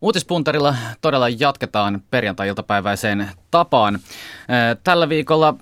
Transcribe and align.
Uutispuntarilla 0.00 0.74
todella 1.00 1.28
jatketaan 1.28 2.02
perjantai-iltapäiväiseen 2.10 3.30
tapaan. 3.50 3.98
Tällä 4.84 5.08
viikolla 5.08 5.54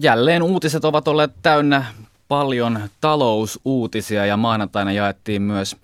jälleen 0.00 0.42
uutiset 0.42 0.84
ovat 0.84 1.08
olleet 1.08 1.30
täynnä 1.42 1.84
paljon 2.28 2.80
talousuutisia 3.00 4.26
ja 4.26 4.36
maanantaina 4.36 4.92
jaettiin 4.92 5.42
myös 5.42 5.76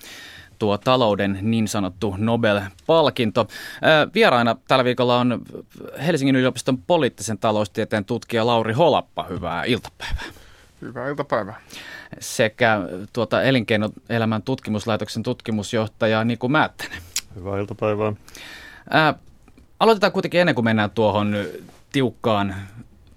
tuo 0.58 0.78
talouden 0.78 1.38
niin 1.42 1.68
sanottu 1.68 2.14
Nobel-palkinto. 2.18 3.48
Vieraina 4.14 4.56
tällä 4.68 4.84
viikolla 4.84 5.18
on 5.18 5.42
Helsingin 6.06 6.36
yliopiston 6.36 6.78
poliittisen 6.78 7.38
taloustieteen 7.38 8.04
tutkija 8.04 8.46
Lauri 8.46 8.72
Holappa. 8.72 9.22
Hyvää 9.22 9.64
iltapäivää. 9.64 10.24
Hyvää 10.82 11.08
iltapäivää. 11.08 11.60
Sekä 12.20 12.80
tuota 13.12 13.42
elinkeinoelämän 13.42 14.42
tutkimuslaitoksen 14.42 15.22
tutkimusjohtaja 15.22 16.24
Niku 16.24 16.48
Määttänen. 16.48 17.05
Hyvää 17.36 17.58
iltapäivää. 17.58 18.12
Ää, 18.90 19.14
aloitetaan 19.80 20.12
kuitenkin 20.12 20.40
ennen 20.40 20.54
kuin 20.54 20.64
mennään 20.64 20.90
tuohon 20.90 21.36
tiukkaan 21.92 22.54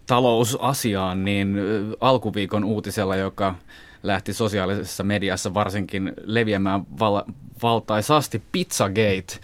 talousasiaan, 0.08 1.26
niin 1.26 1.58
alkuviikon 2.02 2.64
uutisella, 2.64 3.16
joka 3.16 3.56
lähti 4.04 4.34
sosiaalisessa 4.34 5.04
mediassa 5.04 5.54
varsinkin 5.54 6.14
leviämään 6.24 6.82
val- 7.00 7.24
valtaisasti 7.64 8.44
Pizzagate. 8.52 9.40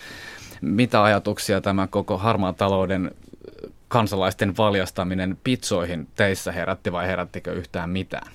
Mitä 0.62 1.04
ajatuksia 1.04 1.62
tämä 1.62 1.88
koko 1.88 2.18
harmaan 2.18 2.56
talouden 2.56 3.12
kansalaisten 3.88 4.58
valjastaminen 4.58 5.38
pizzoihin 5.44 6.08
teissä 6.16 6.52
herätti 6.52 6.92
vai 6.92 7.08
herättikö 7.08 7.54
yhtään 7.54 7.90
mitään? 7.90 8.32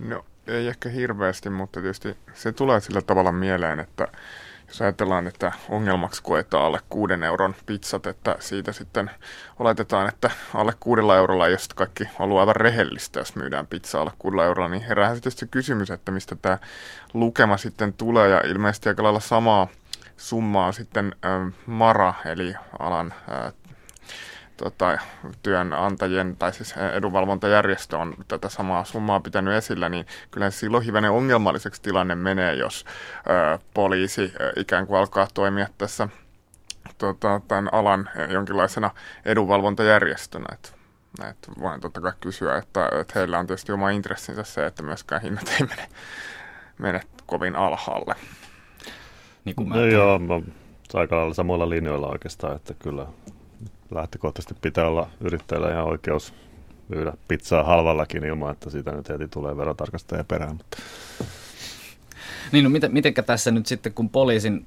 No 0.00 0.24
ei 0.46 0.68
ehkä 0.68 0.88
hirveästi, 0.88 1.50
mutta 1.50 1.80
tietysti 1.80 2.16
se 2.34 2.52
tulee 2.52 2.80
sillä 2.80 3.02
tavalla 3.02 3.32
mieleen, 3.32 3.80
että 3.80 4.08
jos 4.68 4.82
ajatellaan, 4.82 5.26
että 5.26 5.52
ongelmaksi 5.68 6.22
koetaan 6.22 6.64
alle 6.64 6.80
kuuden 6.90 7.22
euron 7.22 7.54
pizzat, 7.66 8.06
että 8.06 8.36
siitä 8.40 8.72
sitten 8.72 9.10
oletetaan, 9.58 10.08
että 10.08 10.30
alle 10.54 10.72
kuudella 10.80 11.16
eurolla, 11.16 11.48
jos 11.48 11.68
kaikki 11.68 12.04
on 12.18 12.40
aivan 12.40 12.56
rehellistä, 12.56 13.20
jos 13.20 13.36
myydään 13.36 13.66
pizza 13.66 14.00
alle 14.00 14.12
kuudella 14.18 14.44
eurolla, 14.44 14.68
niin 14.68 14.82
herää 14.82 15.14
sitten 15.14 15.32
se 15.32 15.46
kysymys, 15.46 15.90
että 15.90 16.12
mistä 16.12 16.36
tämä 16.42 16.58
lukema 17.14 17.56
sitten 17.56 17.92
tulee, 17.92 18.28
ja 18.28 18.40
ilmeisesti 18.44 18.88
aika 18.88 19.02
lailla 19.02 19.20
samaa 19.20 19.68
summaa 20.16 20.72
sitten 20.72 21.14
MARA, 21.66 22.14
eli 22.24 22.54
alan 22.78 23.14
tota, 24.56 24.98
työnantajien 25.42 26.36
tai 26.36 26.52
siis 26.52 26.74
edunvalvontajärjestö 26.92 27.98
on 27.98 28.14
tätä 28.28 28.48
samaa 28.48 28.84
summaa 28.84 29.20
pitänyt 29.20 29.54
esillä, 29.54 29.88
niin 29.88 30.06
kyllä 30.30 30.50
silloin 30.50 30.84
hivenen 30.84 31.10
ongelmalliseksi 31.10 31.82
tilanne 31.82 32.14
menee, 32.14 32.54
jos 32.54 32.84
ö, 33.18 33.58
poliisi 33.74 34.32
ö, 34.40 34.52
ikään 34.56 34.86
kuin 34.86 34.98
alkaa 34.98 35.28
toimia 35.34 35.66
tässä 35.78 36.08
tota, 36.98 37.40
tämän 37.48 37.68
alan 37.72 38.10
jonkinlaisena 38.28 38.90
edunvalvontajärjestönä. 39.24 40.46
Että 40.52 40.68
että 41.30 41.52
voin 41.60 41.80
totta 41.80 42.00
kai 42.00 42.12
kysyä, 42.20 42.58
että, 42.58 42.88
että 43.00 43.12
heillä 43.18 43.38
on 43.38 43.46
tietysti 43.46 43.72
oma 43.72 43.90
intressinsä 43.90 44.42
se, 44.42 44.66
että 44.66 44.82
myöskään 44.82 45.22
hinnat 45.22 45.48
ei 45.48 45.66
mene, 45.66 45.88
mene 46.78 47.00
kovin 47.26 47.56
alhaalle. 47.56 48.14
Niin 49.44 49.56
kuin 49.56 49.68
mä 49.68 49.74
no 49.74 49.86
joo, 49.86 50.18
mä 50.18 50.34
aika 50.94 51.16
lailla 51.16 51.34
samoilla 51.34 51.70
linjoilla 51.70 52.08
oikeastaan, 52.08 52.56
että 52.56 52.74
kyllä 52.74 53.06
lähtökohtaisesti 53.94 54.54
pitää 54.60 54.88
olla 54.88 55.10
yrittäjällä 55.20 55.70
ihan 55.70 55.84
oikeus 55.84 56.34
myydä 56.88 57.12
pizzaa 57.28 57.64
halvallakin 57.64 58.24
ilman, 58.24 58.52
että 58.52 58.70
siitä 58.70 58.92
nyt 58.92 59.08
heti 59.08 59.28
tulee 59.28 59.56
verotarkastaja 59.56 60.24
perään. 60.24 60.56
Mutta. 60.56 60.78
Niin, 62.52 62.64
no 62.64 62.70
miten, 62.70 62.92
mitenkä 62.92 63.22
tässä 63.22 63.50
nyt 63.50 63.66
sitten, 63.66 63.92
kun 63.92 64.10
poliisin, 64.10 64.66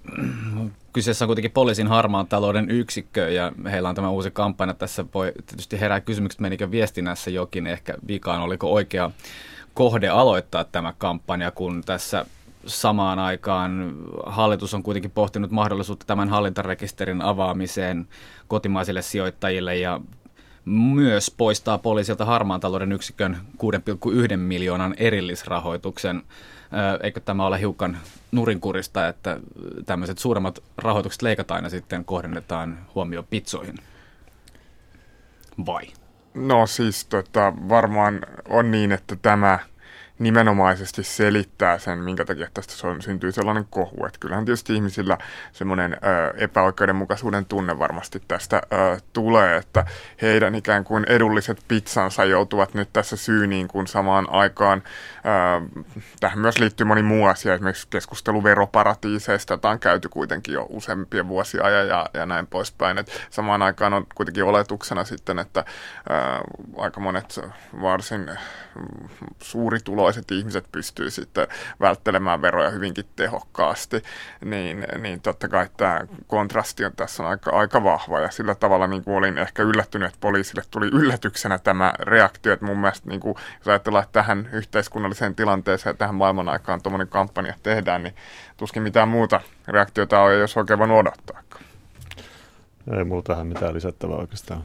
kyseessä 0.93 1.25
on 1.25 1.27
kuitenkin 1.27 1.51
poliisin 1.51 1.87
harmaan 1.87 2.27
talouden 2.27 2.71
yksikkö 2.71 3.29
ja 3.29 3.51
heillä 3.71 3.89
on 3.89 3.95
tämä 3.95 4.09
uusi 4.09 4.31
kampanja, 4.31 4.73
tässä 4.73 5.05
voi 5.13 5.31
tietysti 5.45 5.79
herää 5.79 6.01
kysymykset, 6.01 6.41
menikö 6.41 6.71
viestinnässä 6.71 7.29
jokin 7.29 7.67
ehkä 7.67 7.93
vikaan, 8.07 8.41
oliko 8.41 8.73
oikea 8.73 9.11
kohde 9.73 10.07
aloittaa 10.09 10.63
tämä 10.63 10.93
kampanja, 10.97 11.51
kun 11.51 11.83
tässä 11.85 12.25
samaan 12.67 13.19
aikaan 13.19 13.95
hallitus 14.25 14.73
on 14.73 14.83
kuitenkin 14.83 15.11
pohtinut 15.11 15.51
mahdollisuutta 15.51 16.05
tämän 16.05 16.29
hallintarekisterin 16.29 17.21
avaamiseen 17.21 18.07
kotimaisille 18.47 19.01
sijoittajille 19.01 19.75
ja 19.75 20.01
myös 20.65 21.31
poistaa 21.37 21.77
poliisilta 21.77 22.25
harmaan 22.25 22.59
talouden 22.59 22.91
yksikön 22.91 23.37
6,1 24.31 24.37
miljoonan 24.37 24.95
erillisrahoituksen. 24.97 26.21
Eikö 27.03 27.19
tämä 27.19 27.45
ole 27.45 27.59
hiukan 27.59 27.97
nurinkurista, 28.31 29.07
että 29.07 29.39
tämmöiset 29.85 30.17
suuremmat 30.17 30.63
rahoitukset 30.77 31.21
leikataan 31.21 31.63
ja 31.63 31.69
sitten 31.69 32.05
kohdennetaan 32.05 32.79
huomioon 32.95 33.25
pitsoihin? 33.29 33.75
Vai? 35.65 35.83
No 36.33 36.67
siis 36.67 37.05
tota, 37.05 37.53
varmaan 37.69 38.19
on 38.49 38.71
niin, 38.71 38.91
että 38.91 39.15
tämä– 39.15 39.59
nimenomaisesti 40.19 41.03
selittää 41.03 41.77
sen, 41.77 41.99
minkä 41.99 42.25
takia 42.25 42.47
tästä 42.53 42.87
on, 42.87 43.01
syntyy 43.01 43.31
sellainen 43.31 43.65
kohu. 43.69 44.05
Että 44.05 44.19
kyllähän 44.19 44.45
tietysti 44.45 44.75
ihmisillä 44.75 45.17
semmoinen 45.51 45.97
epäoikeudenmukaisuuden 46.37 47.45
tunne 47.45 47.79
varmasti 47.79 48.21
tästä 48.27 48.61
ö, 48.73 48.97
tulee, 49.13 49.57
että 49.57 49.85
heidän 50.21 50.55
ikään 50.55 50.83
kuin 50.83 51.05
edulliset 51.09 51.57
pizzansa 51.67 52.25
joutuvat 52.25 52.73
nyt 52.73 52.89
tässä 52.93 53.15
syyniin, 53.15 53.67
kun 53.67 53.87
samaan 53.87 54.27
aikaan 54.29 54.83
ö, 54.83 55.83
tähän 56.19 56.39
myös 56.39 56.59
liittyy 56.59 56.85
moni 56.85 57.01
muu 57.03 57.25
asia, 57.25 57.53
esimerkiksi 57.53 57.87
keskustelu 57.89 58.43
veroparatiiseista, 58.43 59.53
jota 59.53 59.69
on 59.69 59.79
käyty 59.79 60.09
kuitenkin 60.09 60.53
jo 60.53 60.65
useampia 60.69 61.27
vuosia 61.27 61.69
ja, 61.69 61.83
ja, 61.83 62.05
ja 62.13 62.25
näin 62.25 62.47
poispäin. 62.47 62.97
Et 62.97 63.27
samaan 63.29 63.61
aikaan 63.61 63.93
on 63.93 64.05
kuitenkin 64.15 64.43
oletuksena 64.43 65.03
sitten, 65.03 65.39
että 65.39 65.59
ö, 65.59 66.13
aika 66.77 66.99
monet 66.99 67.39
varsin 67.81 68.31
suurituloiset 69.39 70.06
ihmiset 70.31 70.65
pystyy 70.71 71.11
sitten 71.11 71.47
välttelemään 71.79 72.41
veroja 72.41 72.69
hyvinkin 72.69 73.05
tehokkaasti, 73.15 74.03
niin, 74.45 74.85
niin 75.01 75.21
totta 75.21 75.47
kai 75.47 75.69
tämä 75.77 76.01
kontrasti 76.27 76.85
on 76.85 76.91
tässä 76.95 77.23
on 77.23 77.29
aika, 77.29 77.51
aika 77.51 77.83
vahva 77.83 78.19
ja 78.19 78.31
sillä 78.31 78.55
tavalla 78.55 78.87
niin 78.87 79.03
kuin 79.03 79.17
olin 79.17 79.37
ehkä 79.37 79.63
yllättynyt, 79.63 80.07
että 80.07 80.17
poliisille 80.21 80.63
tuli 80.71 80.87
yllätyksenä 80.87 81.57
tämä 81.57 81.93
reaktio, 81.99 82.53
että 82.53 82.65
mun 82.65 82.77
mielestä 82.77 83.09
niin 83.09 83.19
kuin, 83.19 83.35
jos 83.59 83.67
ajatellaan, 83.67 84.03
että 84.03 84.13
tähän 84.13 84.49
yhteiskunnalliseen 84.53 85.35
tilanteeseen 85.35 85.93
ja 85.93 85.97
tähän 85.97 86.15
maailman 86.15 86.49
aikaan 86.49 86.81
tuommoinen 86.81 87.07
kampanja 87.07 87.53
tehdään, 87.63 88.03
niin 88.03 88.15
tuskin 88.57 88.83
mitään 88.83 89.07
muuta 89.07 89.41
reaktiota 89.67 90.19
on, 90.19 90.39
jos 90.39 90.57
oikein 90.57 90.79
vaan 90.79 90.91
odottaa. 90.91 91.41
Ei 92.97 93.03
muuta 93.03 93.33
tähän 93.33 93.47
mitään 93.47 93.73
lisättävää 93.73 94.17
oikeastaan. 94.17 94.63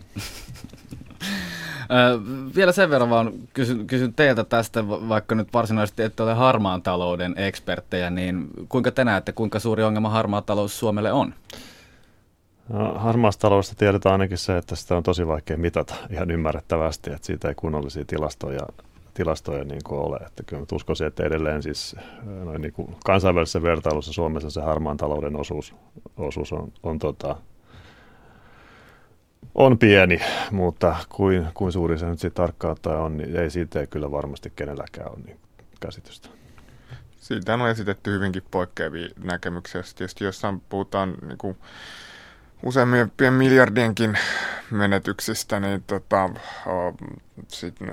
Vielä 2.57 2.73
sen 2.73 2.91
verran 2.91 3.11
vaan 3.11 3.33
kysyn, 3.53 3.87
kysyn 3.87 4.15
teiltä 4.15 4.45
tästä, 4.45 4.89
vaikka 4.89 5.35
nyt 5.35 5.53
varsinaisesti 5.53 6.03
ette 6.03 6.23
ole 6.23 6.35
harmaan 6.35 6.83
talouden 6.83 7.35
eksperttejä, 7.37 8.11
niin 8.11 8.49
kuinka 8.69 8.91
te 8.91 9.05
näette, 9.05 9.33
kuinka 9.33 9.59
suuri 9.59 9.83
ongelma 9.83 10.09
harmaa 10.09 10.43
talous 10.43 10.79
Suomelle 10.79 11.13
on? 11.13 11.35
No, 12.69 12.95
harmaasta 12.95 13.41
taloudesta 13.41 13.75
tiedetään 13.75 14.13
ainakin 14.13 14.39
se, 14.39 14.57
että 14.57 14.77
sitä 14.77 14.97
on 14.97 15.03
tosi 15.03 15.27
vaikea 15.27 15.57
mitata 15.57 15.95
ihan 16.15 16.31
ymmärrettävästi, 16.31 17.13
että 17.13 17.27
siitä 17.27 17.49
ei 17.49 17.55
kunnollisia 17.55 18.05
tilastoja, 18.05 18.67
tilastoja 19.15 19.65
niin 19.65 19.81
kuin 19.85 20.01
ole. 20.01 20.17
Että 20.17 20.43
kyllä 20.43 20.67
uskoisin, 20.73 21.07
että 21.07 21.25
edelleen 21.25 21.63
siis 21.63 21.97
noin 22.45 22.63
niin 22.63 22.73
kuin 22.73 22.97
kansainvälisessä 23.05 23.63
vertailussa 23.63 24.13
Suomessa 24.13 24.51
se 24.51 24.61
harmaan 24.61 24.97
talouden 24.97 25.37
osuus, 25.37 25.75
osuus 26.17 26.53
on, 26.53 26.73
on 26.83 26.99
tota, 26.99 27.37
on 29.55 29.79
pieni, 29.79 30.21
mutta 30.51 30.97
kuin, 31.09 31.49
kuin 31.55 31.73
suuri 31.73 31.99
se 31.99 32.07
nyt 32.07 32.19
sitten 32.19 32.43
tarkkaan 32.43 32.77
on, 32.87 33.17
niin 33.17 33.37
ei 33.37 33.51
siitä 33.51 33.81
ei 33.81 33.87
kyllä 33.87 34.11
varmasti 34.11 34.53
kenelläkään 34.57 35.11
ole 35.11 35.19
niin 35.25 35.41
käsitystä. 35.81 36.29
Siitä 37.17 37.55
on 37.55 37.69
esitetty 37.69 38.11
hyvinkin 38.11 38.43
poikkeavia 38.51 39.09
näkemyksiä. 39.25 39.83
Tietysti 39.97 40.25
jossain 40.25 40.61
puhutaan 40.61 41.15
niin 41.29 41.39
kuin 41.39 41.57
useampien 42.63 43.33
miljardienkin 43.33 44.19
menetyksistä, 44.71 45.61
niin 45.61 45.83
tota, 45.87 46.31
sitten 47.49 47.89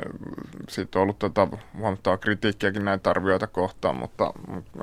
sit 0.70 0.96
on 0.96 1.02
ollut 1.02 1.20
tota, 1.20 1.48
huomattavaa 1.78 2.18
kritiikkiäkin 2.18 2.86
näitä 2.86 3.10
arvioita 3.10 3.48
kohtaan, 3.48 3.96
mutta 3.96 4.34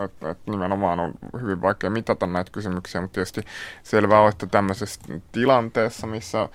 et, 0.05 0.31
et 0.31 0.39
nimenomaan 0.47 1.01
on 1.01 1.15
hyvin 1.41 1.63
vaikea 1.63 1.91
mitata 1.91 2.27
näitä 2.27 2.51
kysymyksiä, 2.51 3.01
mutta 3.01 3.15
tietysti 3.15 3.43
selvää 3.83 4.21
on, 4.21 4.29
että 4.29 4.47
tämmöisessä 4.47 5.01
tilanteessa, 5.33 6.07
missä 6.07 6.49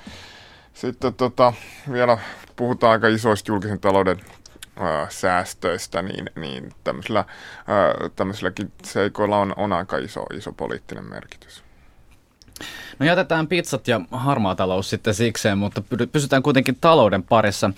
sitten 0.73 1.13
tota, 1.13 1.53
vielä 1.91 2.17
puhutaan 2.55 2.91
aika 2.91 3.07
isoista 3.07 3.51
julkisen 3.51 3.79
talouden 3.79 4.19
säästöistä, 5.09 6.01
niin, 6.01 6.29
niin 6.35 6.71
tämmöisillä, 6.83 7.25
ää, 7.67 7.93
tämmöisilläkin 8.15 8.71
seikoilla 8.83 9.37
on, 9.37 9.53
on 9.57 9.73
aika 9.73 9.97
iso, 9.97 10.25
iso 10.33 10.51
poliittinen 10.51 11.09
merkitys. 11.09 11.63
No 12.99 13.05
jätetään 13.05 13.47
pizzat 13.47 13.87
ja 13.87 14.01
harmaa 14.11 14.55
talous 14.55 14.89
sitten 14.89 15.13
sikseen, 15.13 15.57
mutta 15.57 15.83
pysytään 16.11 16.43
kuitenkin 16.43 16.77
talouden 16.81 17.23
parissa. 17.23 17.71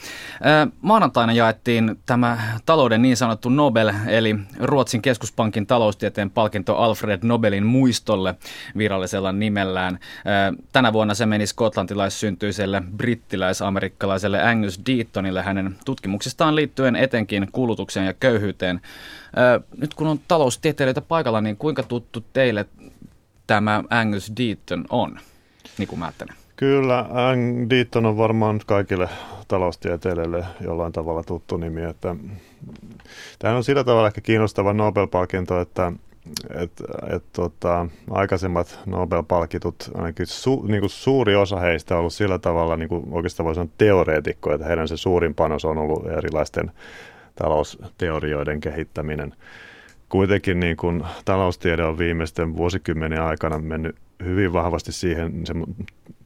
Maanantaina 0.81 1.33
jaettiin 1.33 2.00
tämä 2.06 2.38
talouden 2.65 3.01
niin 3.01 3.18
sanottu 3.18 3.50
Nobel, 3.50 3.91
eli 4.07 4.35
Ruotsin 4.59 5.01
keskuspankin 5.01 5.68
taloustieteen 5.68 6.30
palkinto 6.30 6.77
Alfred 6.77 7.19
Nobelin 7.24 7.65
muistolle 7.65 8.35
virallisella 8.77 9.31
nimellään. 9.31 10.00
Tänä 10.71 10.94
vuonna 10.94 11.13
se 11.13 11.25
meni 11.25 11.47
skotlantilaissyntyiselle 11.47 12.83
brittiläis-amerikkalaiselle 12.97 14.44
Angus 14.44 14.79
Deatonille 14.86 15.41
hänen 15.41 15.75
tutkimuksistaan 15.86 16.56
liittyen 16.56 16.95
etenkin 16.95 17.47
kulutukseen 17.51 18.06
ja 18.06 18.13
köyhyyteen. 18.13 18.81
Nyt 19.77 19.94
kun 19.94 20.07
on 20.07 20.19
taloustieteilijöitä 20.27 21.01
paikalla, 21.01 21.41
niin 21.41 21.57
kuinka 21.57 21.83
tuttu 21.83 22.25
teille 22.33 22.65
tämä 23.53 23.83
Angus 23.89 24.31
Deaton 24.38 24.85
on, 24.89 25.19
niin 25.77 25.88
kuin 25.88 26.00
mä 26.00 26.05
ajattelen? 26.05 26.35
Kyllä, 26.55 27.05
Ang 27.09 27.69
Deaton 27.69 28.05
on 28.05 28.17
varmaan 28.17 28.59
kaikille 28.65 29.09
taloustieteilijöille 29.47 30.45
jollain 30.61 30.94
tavalla 30.94 31.23
tuttu 31.23 31.57
nimi. 31.57 31.83
Että, 31.83 32.15
tämä 33.39 33.55
on 33.55 33.63
sillä 33.63 33.83
tavalla 33.83 34.07
ehkä 34.07 34.21
kiinnostava 34.21 34.73
Nobel-palkinto, 34.73 35.61
että 35.61 35.91
et, 36.55 36.71
et, 37.15 37.23
tota, 37.33 37.88
aikaisemmat 38.09 38.79
Nobel-palkitut, 38.85 39.91
ainakin 39.95 40.27
su, 40.27 40.65
niin 40.67 40.79
kuin 40.79 40.89
suuri 40.89 41.35
osa 41.35 41.59
heistä 41.59 41.95
on 41.95 42.00
ollut 42.00 42.13
sillä 42.13 42.39
tavalla, 42.39 42.77
niin 42.77 42.89
kuin 42.89 43.03
oikeastaan 43.11 43.45
voisi 43.45 43.55
sanoa 43.55 43.73
teoreetikko, 43.77 44.53
että 44.53 44.67
heidän 44.67 44.88
se 44.88 44.97
suurin 44.97 45.35
panos 45.35 45.65
on 45.65 45.77
ollut 45.77 46.07
erilaisten 46.07 46.71
talousteorioiden 47.35 48.61
kehittäminen 48.61 49.33
kuitenkin 50.13 50.60
niin 50.60 50.77
kuin 50.77 51.04
taloustiede 51.25 51.83
on 51.83 51.98
viimeisten 51.98 52.57
vuosikymmenen 52.57 53.21
aikana 53.21 53.60
mennyt 53.60 53.95
hyvin 54.24 54.54
vahvasti 54.54 54.92
siihen, 54.92 55.45
se, 55.45 55.54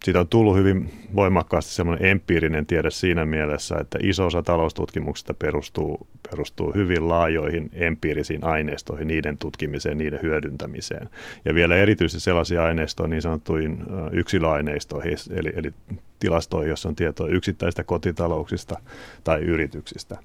siitä 0.04 0.19
on 0.19 0.28
tullut 0.28 0.57
hyvin 0.57 0.92
voimakkaasti 1.16 1.72
semmoinen 1.72 2.06
empiirinen 2.06 2.66
tiede 2.66 2.92
siinä 2.92 3.25
mielessä, 3.25 3.75
että 3.81 4.00
iso 4.01 4.25
osa 4.25 4.44
taloustutkimuksesta 4.44 5.34
perustuu, 5.34 6.07
perustuu 6.30 6.74
hyvin 6.74 7.10
laajoihin 7.10 7.69
empiirisiin 7.74 8.44
aineistoihin, 8.44 9.07
niiden 9.07 9.38
tutkimiseen, 9.38 9.98
niiden 9.98 10.19
hyödyntämiseen. 10.22 11.10
Ja 11.45 11.56
vielä 11.56 11.75
erityisesti 11.75 12.19
sellaisia 12.19 12.63
aineistoja 12.63 13.07
niin 13.07 13.22
sanottuihin 13.22 13.84
yksilöaineistoihin, 14.12 15.18
eli, 15.36 15.54
eli 15.56 15.74
tilastoihin, 16.19 16.69
joissa 16.69 16.89
on 16.89 16.95
tietoa 16.95 17.28
yksittäistä 17.28 17.84
kotitalouksista 17.84 18.80
tai 19.24 19.42
yrityksistä. 19.42 20.18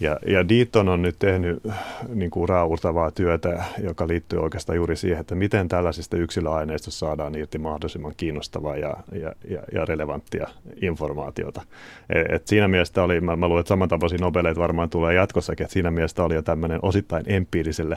Ja, 0.00 0.18
ja 0.26 0.48
Deaton 0.48 0.88
on 0.88 1.02
nyt 1.02 1.16
tehnyt 1.18 1.62
niin 2.08 2.30
kuin 2.30 2.48
raurtavaa 2.48 3.10
työtä, 3.10 3.64
joka 3.82 4.08
liittyy 4.08 4.38
oikeastaan 4.38 4.76
juuri 4.76 4.96
siihen, 4.96 5.20
että 5.20 5.34
miten 5.34 5.68
tällaisista 5.68 6.16
yksilöaineistosta 6.16 6.98
saadaan 6.98 7.34
irti 7.34 7.58
mahdollisimman 7.58 8.12
kiinnostavaa 8.16 8.76
ja, 8.76 8.96
ja, 9.12 9.32
ja, 9.48 9.62
ja 9.72 9.84
relevanttia 9.84 10.48
informaatiota. 10.82 11.62
Et, 12.10 12.26
et 12.30 12.46
siinä 12.46 12.68
mielessä 12.68 13.02
oli, 13.02 13.20
mä, 13.20 13.36
mä 13.36 13.48
luulen, 13.48 13.60
että 13.60 13.68
samantapaisia 13.68 14.18
nobeleita 14.20 14.60
varmaan 14.60 14.90
tulee 14.90 15.14
jatkossakin, 15.14 15.64
että 15.64 15.72
siinä 15.72 15.90
mielessä 15.90 16.24
oli 16.24 16.34
jo 16.34 16.42
tämmöinen 16.42 16.78
osittain 16.82 17.24
empiiriselle 17.26 17.96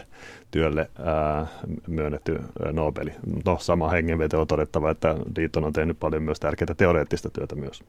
työlle 0.52 0.90
ää, 1.04 1.48
myönnetty 1.88 2.40
Nobeli. 2.72 3.12
No, 3.46 3.58
sama 3.60 3.90
hengenveto 3.90 4.42
on 4.42 4.48
todettava, 4.48 4.92
että 4.92 5.16
Deaton 5.36 5.64
on 5.64 5.74
tehnyt 5.74 6.00
paljon 6.00 6.24
myös 6.24 6.40
tärkeää 6.40 6.76
teoreettista 6.78 7.30
työtä 7.30 7.56
myös. 7.56 7.84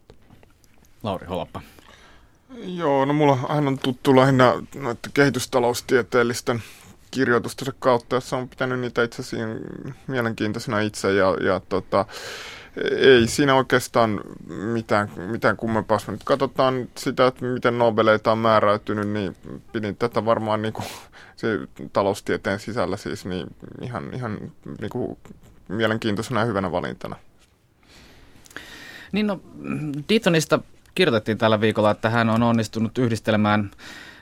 Lauri 1.03 1.27
Holappa. 1.27 1.61
Joo, 2.57 3.05
no 3.05 3.13
mulla 3.13 3.39
aina 3.49 3.69
on 3.69 3.79
tuttu 3.79 4.17
lähinnä 4.17 4.55
noiden 4.75 5.13
kehitystaloustieteellisten 5.15 6.63
kirjoitustensa 7.11 7.73
kautta, 7.79 8.17
jossa 8.17 8.37
on 8.37 8.49
pitänyt 8.49 8.81
niitä 8.81 9.03
itse 9.03 9.23
asiassa 9.23 9.47
mielenkiintoisena 10.07 10.81
itse 10.81 11.15
ja, 11.15 11.37
ja 11.41 11.61
tota, 11.69 12.07
ei 12.97 13.27
siinä 13.27 13.55
oikeastaan 13.55 14.21
mitään, 14.73 15.11
mitään 15.17 15.57
kummempaa. 15.57 15.95
Jos 15.95 16.09
nyt 16.09 16.25
katsotaan 16.25 16.89
sitä, 16.97 17.27
että 17.27 17.45
miten 17.45 17.79
Nobeleita 17.79 18.33
on 18.33 18.39
määräytynyt, 18.39 19.09
niin 19.09 19.37
pidin 19.73 19.97
tätä 19.97 20.25
varmaan 20.25 20.63
niin 20.63 20.73
kuin, 20.73 20.87
se 21.37 21.59
taloustieteen 21.93 22.61
sisällä 22.61 22.97
siis 22.97 23.27
niin 23.27 23.47
ihan, 23.83 24.15
ihan 24.15 24.53
niin 24.81 24.91
kuin, 24.91 25.19
mielenkiintoisena 25.69 26.41
ja 26.41 26.47
hyvänä 26.47 26.73
valintana. 26.73 27.17
Niin 29.13 29.27
no, 29.27 29.41
Deatonista 30.09 30.61
kirjoitettiin 30.99 31.39
tällä 31.39 31.61
viikolla, 31.61 31.91
että 31.91 32.11
hän 32.11 32.31
on 32.31 32.43
onnistunut 32.43 32.99
yhdistelemään 32.99 33.71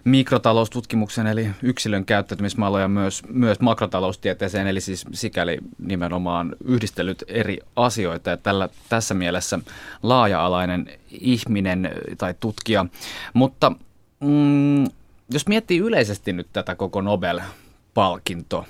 mikrotaloustutkimuksen 0.05 1.27
eli 1.27 1.51
yksilön 1.63 2.05
käyttäytymismalloja 2.05 2.89
myös, 2.89 3.23
myös 3.29 3.61
makrotaloustieteeseen, 3.61 4.67
eli 4.67 4.81
siis 4.81 5.05
sikäli 5.13 5.59
nimenomaan 5.79 6.57
yhdistellyt 6.65 7.25
eri 7.29 7.59
asioita 7.77 8.31
ja 8.31 8.37
tällä, 8.37 8.69
tässä 8.89 9.15
mielessä 9.15 9.59
laaja-alainen 10.03 10.91
ihminen 11.11 11.91
tai 12.19 12.35
tutkija. 12.41 12.87
Mutta 13.35 13.73
mm, 14.21 14.85
jos 15.31 15.49
miettii 15.49 15.79
yleisesti 15.79 16.33
nyt 16.33 16.49
tätä 16.53 16.75
koko 16.75 17.01
Nobel-palkinto, 17.01 18.65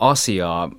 asiaa. 0.00 0.70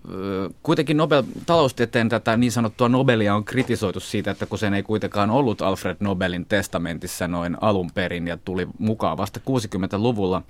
Kuitenkin 0.63 0.97
Nobel, 0.97 1.23
taloustieteen 1.45 2.09
tätä 2.09 2.37
niin 2.37 2.51
sanottua 2.51 2.89
Nobelia 2.89 3.35
on 3.35 3.45
kritisoitu 3.45 3.99
siitä, 3.99 4.31
että 4.31 4.45
kun 4.45 4.57
sen 4.57 4.73
ei 4.73 4.83
kuitenkaan 4.83 5.29
ollut 5.29 5.61
Alfred 5.61 5.97
Nobelin 5.99 6.45
testamentissa 6.45 7.27
noin 7.27 7.57
alun 7.61 7.91
perin 7.93 8.27
ja 8.27 8.37
tuli 8.37 8.67
mukaan 8.79 9.17
vasta 9.17 9.39
60-luvulla, 9.39 10.41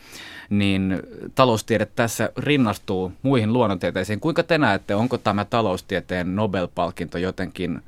niin 0.50 1.00
taloustiede 1.36 1.86
tässä 1.86 2.30
rinnastuu 2.38 3.12
muihin 3.22 3.54
luonnontieteisiin. 3.54 4.20
Kuinka 4.20 4.44
te 4.44 4.58
näette, 4.58 4.96
onko 4.96 5.18
tämä 5.18 5.46
taloustieteen 5.46 6.36
Nobel-palkinto 6.36 7.18
jotenkin 7.18 7.82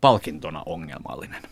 palkintona 0.00 0.62
ongelmallinen? 0.66 1.42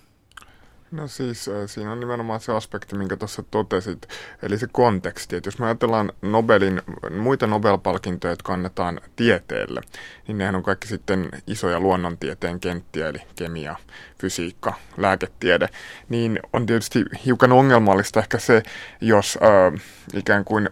No 0.97 1.09
siis 1.09 1.49
äh, 1.49 1.55
siinä 1.67 1.93
on 1.93 2.01
nimenomaan 2.01 2.41
se 2.41 2.53
aspekti, 2.53 2.97
minkä 2.97 3.17
tuossa 3.17 3.43
totesit, 3.51 4.09
eli 4.43 4.59
se 4.59 4.67
konteksti. 4.73 5.37
Että 5.37 5.49
jos 5.49 5.59
me 5.59 5.67
ajatellaan 5.67 6.13
Nobelin, 6.23 6.83
muita 7.19 7.47
Nobel-palkintoja, 7.47 8.33
jotka 8.33 8.53
annetaan 8.53 9.01
tieteelle, 9.17 9.81
niin 10.29 10.39
nehän 10.39 10.55
on 10.55 10.63
kaikki 10.63 10.89
sitten 10.89 11.29
isoja 11.47 11.81
luonnontieteen 11.81 12.61
kenttiä, 12.61 13.09
eli 13.09 13.19
kemia, 13.35 13.77
fysiikka, 14.21 14.75
lääketiede, 14.97 15.69
niin 16.09 16.41
on 16.53 16.67
tietysti 16.67 17.05
hiukan 17.25 17.53
ongelmallista 17.53 18.21
ehkä 18.21 18.39
se, 18.39 18.63
jos 19.01 19.39
äh, 19.43 19.81
ikään 20.15 20.45
kuin 20.45 20.69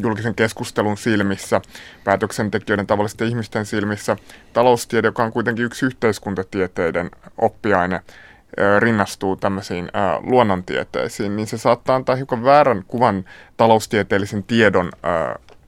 julkisen 0.00 0.34
keskustelun 0.34 0.98
silmissä, 0.98 1.60
päätöksentekijöiden 2.04 2.86
tavallisten 2.86 3.28
ihmisten 3.28 3.66
silmissä, 3.66 4.16
taloustiede, 4.52 5.08
joka 5.08 5.22
on 5.24 5.32
kuitenkin 5.32 5.64
yksi 5.64 5.86
yhteiskuntatieteiden 5.86 7.10
oppiaine, 7.38 8.00
rinnastuu 8.78 9.36
tämmöisiin 9.36 9.90
luonnontieteisiin, 10.20 11.36
niin 11.36 11.46
se 11.46 11.58
saattaa 11.58 11.96
antaa 11.96 12.16
hiukan 12.16 12.44
väärän 12.44 12.84
kuvan 12.88 13.24
taloustieteellisen 13.56 14.42
tiedon 14.42 14.90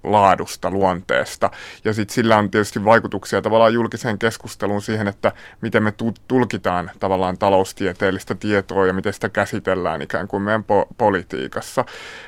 laadusta, 0.05 0.71
luonteesta. 0.71 1.51
Ja 1.85 1.93
sitten 1.95 2.15
sillä 2.15 2.37
on 2.37 2.51
tietysti 2.51 2.85
vaikutuksia 2.85 3.43
tavallaan 3.43 3.75
julkiseen 3.75 4.19
keskusteluun 4.19 4.83
siihen, 4.83 5.09
että 5.09 5.33
miten 5.61 5.83
me 5.83 5.93
tulkitaan 6.29 6.91
tavallaan 7.01 7.39
taloustieteellistä 7.39 8.35
tietoa 8.35 8.87
ja 8.87 8.93
miten 8.93 9.13
sitä 9.13 9.29
käsitellään 9.29 10.03
ikään 10.03 10.29
kuin 10.29 10.43
meidän 10.43 10.65
po- 10.65 10.95
politiikassa. 10.99 11.85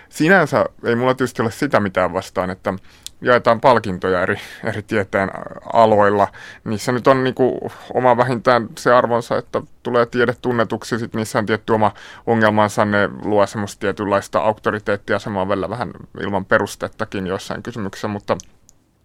Sinänsä 0.09 0.65
ei 0.85 0.97
mulla 0.97 1.15
tietysti 1.15 1.43
ole 1.43 1.51
sitä 1.51 1.81
mitään 1.81 2.13
vastaan, 2.13 2.51
että 2.51 2.75
jaetaan 3.23 3.61
palkintoja 3.61 4.23
eri, 4.23 4.37
eri 4.65 4.83
tieteen 4.83 5.31
aloilla. 5.73 6.29
Niissä 6.65 6.93
nyt 6.93 7.07
on 7.07 7.25
niin 7.25 7.35
kuin 7.35 7.59
oma 7.95 8.17
vähintään 8.17 8.69
se 8.79 8.93
arvonsa, 8.93 9.39
että 9.39 9.63
tulee 9.83 10.07
tiede 10.07 10.35
tunnetuksi, 10.43 10.99
sitten 10.99 11.19
niissä 11.19 11.39
on 11.39 11.47
tietty 11.47 11.73
oma 11.73 11.93
ongelmansa, 12.27 12.85
ne 12.85 13.11
luo 13.25 13.47
semmoista 13.47 13.81
tietynlaista 13.81 14.39
auktoriteettiasemaa 14.39 15.49
välillä 15.49 15.71
vähän 15.71 15.91
ilman 16.21 16.45
perustettakin 16.45 17.27
joissain 17.27 17.63
kysymyksissä, 17.63 18.09
mutta 18.09 18.37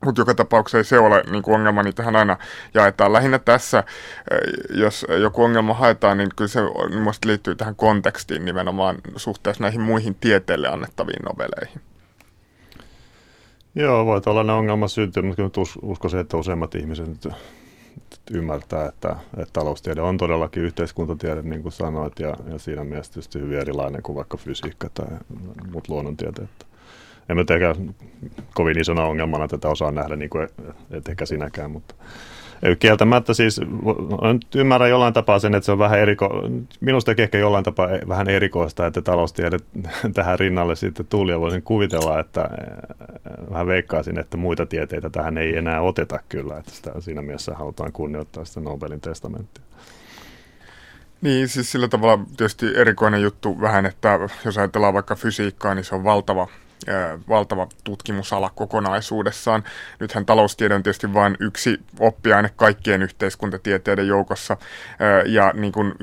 mutta 0.06 0.22
joka 0.22 0.34
tapauksessa 0.34 0.78
ei 0.78 0.84
se 0.84 1.00
ole 1.00 1.24
niin 1.32 1.44
kuin 1.44 1.56
ongelma, 1.56 1.84
niin 1.84 1.96
tähän 1.96 2.16
aina 2.16 2.38
jaetaan. 2.74 3.14
Lähinnä 3.14 3.40
tässä, 3.40 3.84
jos 4.70 5.06
joku 5.22 5.44
ongelma 5.44 5.74
haetaan, 5.74 6.18
niin 6.18 6.30
kyllä 6.36 6.50
se 6.50 6.60
liittyy 7.26 7.56
tähän 7.56 7.76
kontekstiin 7.76 8.46
nimenomaan 8.46 8.98
suhteessa 9.16 9.64
näihin 9.64 9.82
muihin 9.82 10.16
tieteelle 10.16 10.68
annettaviin 10.68 11.24
noveleihin. 11.24 11.82
Joo, 13.77 14.05
voi 14.05 14.22
olla 14.25 14.55
ongelma 14.55 14.88
syntyä, 14.88 15.24
mutta 15.24 15.36
kyllä 15.36 15.67
uskoisin, 15.81 16.19
että 16.19 16.38
useimmat 16.38 16.75
ihmiset 16.75 17.07
nyt 17.07 17.27
ymmärtää, 18.31 18.86
että, 18.86 19.15
että 19.38 19.53
taloustiede 19.53 20.01
on 20.01 20.17
todellakin 20.17 20.63
yhteiskuntatiede, 20.63 21.41
niin 21.41 21.62
kuin 21.62 21.72
sanoit, 21.72 22.19
ja, 22.19 22.38
ja 22.51 22.60
siinä 22.60 22.84
mielessä 22.84 23.13
tietysti 23.13 23.39
hyvin 23.39 23.60
erilainen 23.60 24.03
kuin 24.03 24.15
vaikka 24.15 24.38
fysiikka 24.38 24.89
tai 24.93 25.07
muut 25.72 25.88
luonnontieteet. 25.88 26.50
En 27.29 27.38
mä 27.38 27.43
kovin 28.53 28.79
isona 28.79 29.05
ongelmana 29.05 29.48
tätä 29.48 29.69
osaa 29.69 29.91
nähdä, 29.91 30.15
niin 30.15 30.29
kuin 30.29 30.43
et, 30.43 30.53
et 30.91 31.10
ehkä 31.10 31.25
sinäkään, 31.25 31.72
mutta 31.72 31.96
Kieltämättä 32.80 33.34
siis, 33.34 33.62
ymmärrän 34.56 34.90
jollain 34.90 35.14
tapaa 35.14 35.40
sen, 35.40 35.56
että 35.56 35.66
se 35.66 35.72
on 35.72 35.80
vähän 35.80 36.00
eriko, 36.00 36.30
minusta 36.80 37.14
ehkä 37.18 37.38
jollain 37.38 37.64
tapaa 37.64 37.90
e- 37.92 38.08
vähän 38.08 38.30
erikoista, 38.30 38.86
että 38.86 39.02
taloustiede 39.02 39.58
tähän 40.14 40.40
rinnalle 40.40 40.76
sitten 40.76 41.06
tuli 41.06 41.32
ja 41.32 41.40
voisin 41.40 41.64
kuvitella, 41.64 42.20
että 42.20 42.50
vähän 43.52 43.68
veikkaisin, 43.68 44.20
että 44.20 44.38
muita 44.38 44.66
tieteitä 44.66 45.10
tähän 45.10 45.38
ei 45.38 45.58
enää 45.58 45.82
oteta 45.82 46.20
kyllä, 46.30 46.58
että 46.58 46.72
sitä, 46.72 46.92
siinä 47.00 47.22
mielessä 47.22 47.54
halutaan 47.54 47.92
kunnioittaa 47.92 48.46
sitä 48.46 48.60
Nobelin 48.60 49.02
testamenttia. 49.02 49.64
Niin, 51.22 51.48
siis 51.48 51.72
sillä 51.72 51.88
tavalla 51.88 52.26
tietysti 52.38 52.66
erikoinen 52.76 53.22
juttu 53.22 53.62
vähän, 53.62 53.86
että 53.86 54.20
jos 54.46 54.58
ajatellaan 54.58 54.94
vaikka 54.94 55.16
fysiikkaa, 55.16 55.76
niin 55.76 55.86
se 55.86 55.96
on 55.96 56.04
valtava 56.04 56.48
valtava 57.29 57.67
tutkimusala 57.84 58.51
kokonaisuudessaan. 58.55 59.63
Nythän 60.00 60.25
taloustiede 60.25 60.75
on 60.75 60.84
tietysti 60.84 61.13
vain 61.13 61.38
yksi 61.39 61.79
oppiaine 62.00 62.50
kaikkien 62.55 63.03
yhteiskuntatieteiden 63.03 64.07
joukossa 64.07 64.57
ja 65.25 65.51
niin 65.53 65.72
kuin 65.72 65.93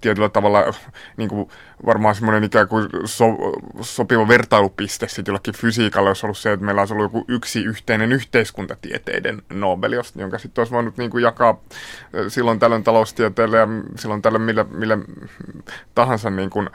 tietyllä 0.00 0.28
tavalla 0.28 0.74
niin 1.16 1.28
kuin 1.28 1.48
varmaan 1.86 2.14
semmoinen 2.14 2.44
ikään 2.44 2.68
kuin 2.68 2.88
so, 3.04 3.24
sopiva 3.80 4.28
vertailupiste 4.28 5.08
sitten 5.08 5.32
jollakin 5.32 5.54
fysiikalle 5.54 6.10
olisi 6.10 6.26
ollut 6.26 6.38
se, 6.38 6.52
että 6.52 6.66
meillä 6.66 6.80
olisi 6.80 6.94
ollut 6.94 7.04
joku 7.04 7.24
yksi 7.28 7.64
yhteinen 7.64 8.12
yhteiskuntatieteiden 8.12 9.42
Nobel, 9.50 10.02
jonka 10.14 10.38
sitten 10.38 10.62
olisi 10.62 10.72
voinut 10.72 10.96
niin 10.96 11.10
kuin 11.10 11.22
jakaa 11.22 11.60
silloin 12.28 12.58
tällöin 12.58 12.84
taloustieteelle 12.84 13.56
ja 13.56 13.68
silloin 13.96 14.22
tällöin 14.22 14.42
millä, 14.42 14.64
millä 14.64 14.98
tahansa 15.94 16.30
niin 16.30 16.50
kuin, 16.50 16.70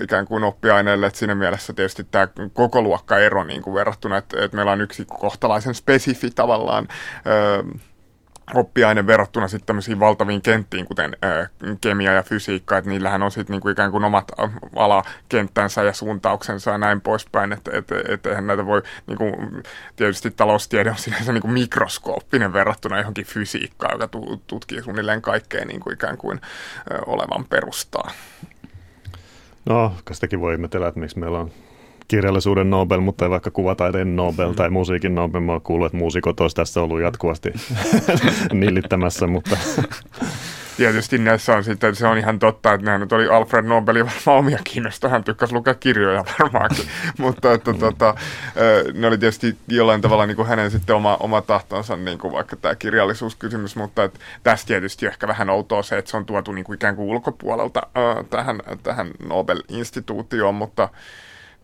ikään 0.00 0.26
kuin 0.26 0.44
oppiaineelle. 0.44 1.06
Et 1.06 1.14
siinä 1.14 1.34
mielessä 1.34 1.72
tietysti 1.72 2.04
tämä 2.10 2.28
koko 2.62 2.82
luokkaero 2.82 3.44
niin 3.44 3.62
kuin 3.62 3.74
verrattuna, 3.74 4.16
että, 4.16 4.44
että 4.44 4.56
meillä 4.56 4.72
on 4.72 4.80
yksi 4.80 5.04
kohtalaisen 5.04 5.74
spesifi 5.74 6.30
tavallaan 6.30 6.88
äh, 6.90 7.80
oppiaine 8.54 9.06
verrattuna 9.06 9.48
sitten 9.48 9.66
tämmöisiin 9.66 10.00
valtaviin 10.00 10.42
kenttiin, 10.42 10.86
kuten 10.86 11.16
ää, 11.22 11.48
kemia 11.80 12.12
ja 12.12 12.22
fysiikka, 12.22 12.78
että 12.78 12.90
niillähän 12.90 13.22
on 13.22 13.30
sitten 13.30 13.54
niinku 13.54 13.68
ikään 13.68 13.90
kuin 13.90 14.04
omat 14.04 14.32
alakenttänsä 14.76 15.82
ja 15.82 15.92
suuntauksensa 15.92 16.70
ja 16.70 16.78
näin 16.78 17.00
poispäin, 17.00 17.52
että 17.52 17.70
et, 17.74 17.92
et, 18.08 18.26
eihän 18.26 18.46
näitä 18.46 18.66
voi, 18.66 18.82
niinku, 19.06 19.24
tietysti 19.96 20.30
taloustiede 20.30 20.90
on 20.90 20.96
sinänsä 20.96 21.32
niinku 21.32 21.48
mikroskooppinen 21.48 22.52
verrattuna 22.52 22.98
johonkin 22.98 23.26
fysiikkaan, 23.26 23.92
joka 23.92 24.18
tutkii 24.46 24.82
suunnilleen 24.82 25.22
kaikkea 25.22 25.64
niinku 25.64 25.90
ikään 25.90 26.16
kuin 26.16 26.40
ä, 26.92 26.98
olevan 27.06 27.44
perustaa. 27.44 28.10
No, 29.64 29.94
sitäkin 30.12 30.40
voi 30.40 30.54
ihmetellä, 30.54 30.88
että 30.88 31.00
miksi 31.00 31.18
meillä 31.18 31.38
on 31.38 31.50
kirjallisuuden 32.12 32.70
Nobel, 32.70 33.00
mutta 33.00 33.24
ei 33.24 33.30
vaikka 33.30 33.50
kuvataiteen 33.50 34.16
Nobel 34.16 34.52
tai 34.52 34.70
musiikin 34.70 35.14
Nobel. 35.14 35.40
Mä 35.40 35.52
oon 35.52 35.62
kuullut, 35.62 35.86
että 35.86 35.98
muusikot 35.98 36.40
olisi 36.40 36.56
tässä 36.56 36.82
ollut 36.82 37.00
jatkuvasti 37.00 37.52
nillittämässä, 38.52 39.26
mutta... 39.26 39.56
Tietysti 40.76 41.18
näissä 41.18 41.56
on 41.56 41.64
sitten, 41.64 41.96
se 41.96 42.06
on 42.06 42.18
ihan 42.18 42.38
totta, 42.38 42.72
että 42.72 42.84
nämä 42.84 42.98
nyt 42.98 43.12
oli 43.12 43.28
Alfred 43.28 43.64
Nobelin 43.64 44.06
varmaan 44.06 44.38
omia 44.38 44.58
kiinnosta, 44.64 45.08
hän 45.08 45.24
tykkäsi 45.24 45.52
lukea 45.52 45.74
kirjoja 45.74 46.24
varmaankin, 46.38 46.84
mutta 47.18 47.52
että, 47.52 47.74
tota, 47.74 48.14
ne 48.94 49.06
oli 49.06 49.18
tietysti 49.18 49.56
jollain 49.68 50.00
tavalla 50.00 50.26
niin 50.26 50.36
kuin 50.36 50.48
hänen 50.48 50.70
sitten 50.70 50.96
oma, 50.96 51.16
oma 51.20 51.42
tahtonsa, 51.42 51.96
niin 51.96 52.18
kuin 52.18 52.32
vaikka 52.32 52.56
tämä 52.56 52.74
kirjallisuuskysymys, 52.74 53.76
mutta 53.76 54.04
että 54.04 54.20
tässä 54.42 54.66
tietysti 54.66 55.06
ehkä 55.06 55.28
vähän 55.28 55.50
outoa 55.50 55.82
se, 55.82 55.98
että 55.98 56.10
se 56.10 56.16
on 56.16 56.26
tuotu 56.26 56.52
niin 56.52 56.64
kuin 56.64 56.74
ikään 56.74 56.96
kuin 56.96 57.08
ulkopuolelta 57.08 57.82
äh, 57.84 58.24
tähän, 58.30 58.60
tähän 58.82 59.10
Nobel-instituutioon, 59.28 60.54
mutta 60.54 60.88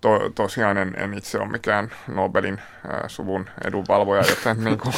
to, 0.00 0.30
tosiaan 0.34 0.78
en, 0.78 0.94
en 0.96 1.14
itse 1.14 1.38
ole 1.38 1.48
mikään 1.48 1.90
Nobelin 2.08 2.58
äh, 2.58 3.00
suvun 3.06 3.46
edunvalvoja, 3.64 4.22
joten 4.28 4.56
niin 4.64 4.78
kuin, 4.78 4.94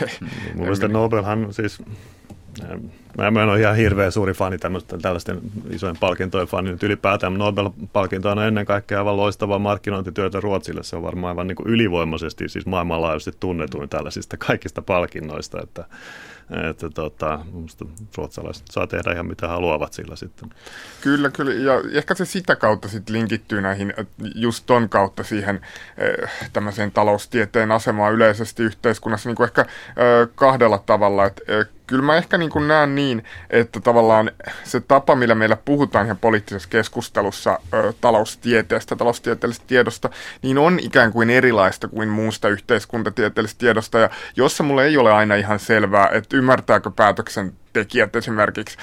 Mun 0.54 0.62
mielestä 0.62 0.88
Nobelhan 0.88 1.48
siis, 1.50 1.82
mä, 3.18 3.42
en 3.42 3.48
ole 3.48 3.60
ihan 3.60 3.76
hirveän 3.76 4.12
suuri 4.12 4.32
fani 4.32 4.58
tällaisten 5.02 5.40
isojen 5.70 5.96
palkintojen 6.00 6.46
fani 6.46 6.70
nyt 6.70 6.82
ylipäätään. 6.82 7.38
Nobel-palkinto 7.38 8.30
on 8.30 8.42
ennen 8.42 8.66
kaikkea 8.66 8.98
aivan 8.98 9.16
loistavaa 9.16 9.58
markkinointityötä 9.58 10.40
Ruotsille. 10.40 10.82
Se 10.82 10.96
on 10.96 11.02
varmaan 11.02 11.28
aivan 11.28 11.46
niin 11.46 11.56
kuin 11.56 11.68
ylivoimaisesti 11.68 12.48
siis 12.48 12.66
maailmanlaajuisesti 12.66 13.40
tunnetuin 13.40 13.88
tällaisista 13.88 14.36
kaikista 14.36 14.82
palkinnoista, 14.82 15.62
että 15.62 15.84
että 16.70 16.90
tota, 16.90 17.40
ruotsalaiset 18.16 18.64
saa 18.70 18.86
tehdä 18.86 19.12
ihan 19.12 19.26
mitä 19.26 19.48
haluavat 19.48 19.92
sillä 19.92 20.16
sitten. 20.16 20.50
Kyllä, 21.00 21.30
kyllä. 21.30 21.54
Ja 21.54 21.98
ehkä 21.98 22.14
se 22.14 22.24
sitä 22.24 22.56
kautta 22.56 22.88
sitten 22.88 23.12
linkittyy 23.12 23.60
näihin, 23.60 23.94
just 24.34 24.66
ton 24.66 24.88
kautta 24.88 25.22
siihen 25.22 25.60
äh, 26.24 26.50
tämmöiseen 26.52 26.92
taloustieteen 26.92 27.72
asemaan 27.72 28.14
yleisesti 28.14 28.62
yhteiskunnassa 28.62 29.28
niin 29.28 29.36
kuin 29.36 29.44
ehkä 29.44 29.60
äh, 29.60 29.66
kahdella 30.34 30.78
tavalla. 30.86 31.26
Että 31.26 31.42
äh, 31.60 31.66
kyllä 31.86 32.02
mä 32.02 32.16
ehkä 32.16 32.38
niin 32.38 32.50
kuin 32.50 32.68
näen 32.68 32.94
niin, 32.94 33.24
että 33.50 33.80
tavallaan 33.80 34.30
se 34.64 34.80
tapa, 34.80 35.14
millä 35.14 35.34
meillä 35.34 35.56
puhutaan 35.64 36.04
ihan 36.04 36.18
poliittisessa 36.18 36.68
keskustelussa 36.68 37.58
ö, 37.74 37.92
taloustieteestä, 38.00 38.96
taloustieteellisestä 38.96 39.66
tiedosta, 39.68 40.10
niin 40.42 40.58
on 40.58 40.78
ikään 40.82 41.12
kuin 41.12 41.30
erilaista 41.30 41.88
kuin 41.88 42.08
muusta 42.08 42.48
yhteiskuntatieteellisestä 42.48 43.58
tiedosta. 43.58 43.98
Ja 43.98 44.10
jossa 44.36 44.62
mulle 44.62 44.84
ei 44.84 44.96
ole 44.96 45.12
aina 45.12 45.34
ihan 45.34 45.58
selvää, 45.58 46.08
että 46.12 46.36
ymmärtääkö 46.36 46.90
päätöksen 46.90 47.52
tekijät 47.74 48.16
esimerkiksi 48.16 48.76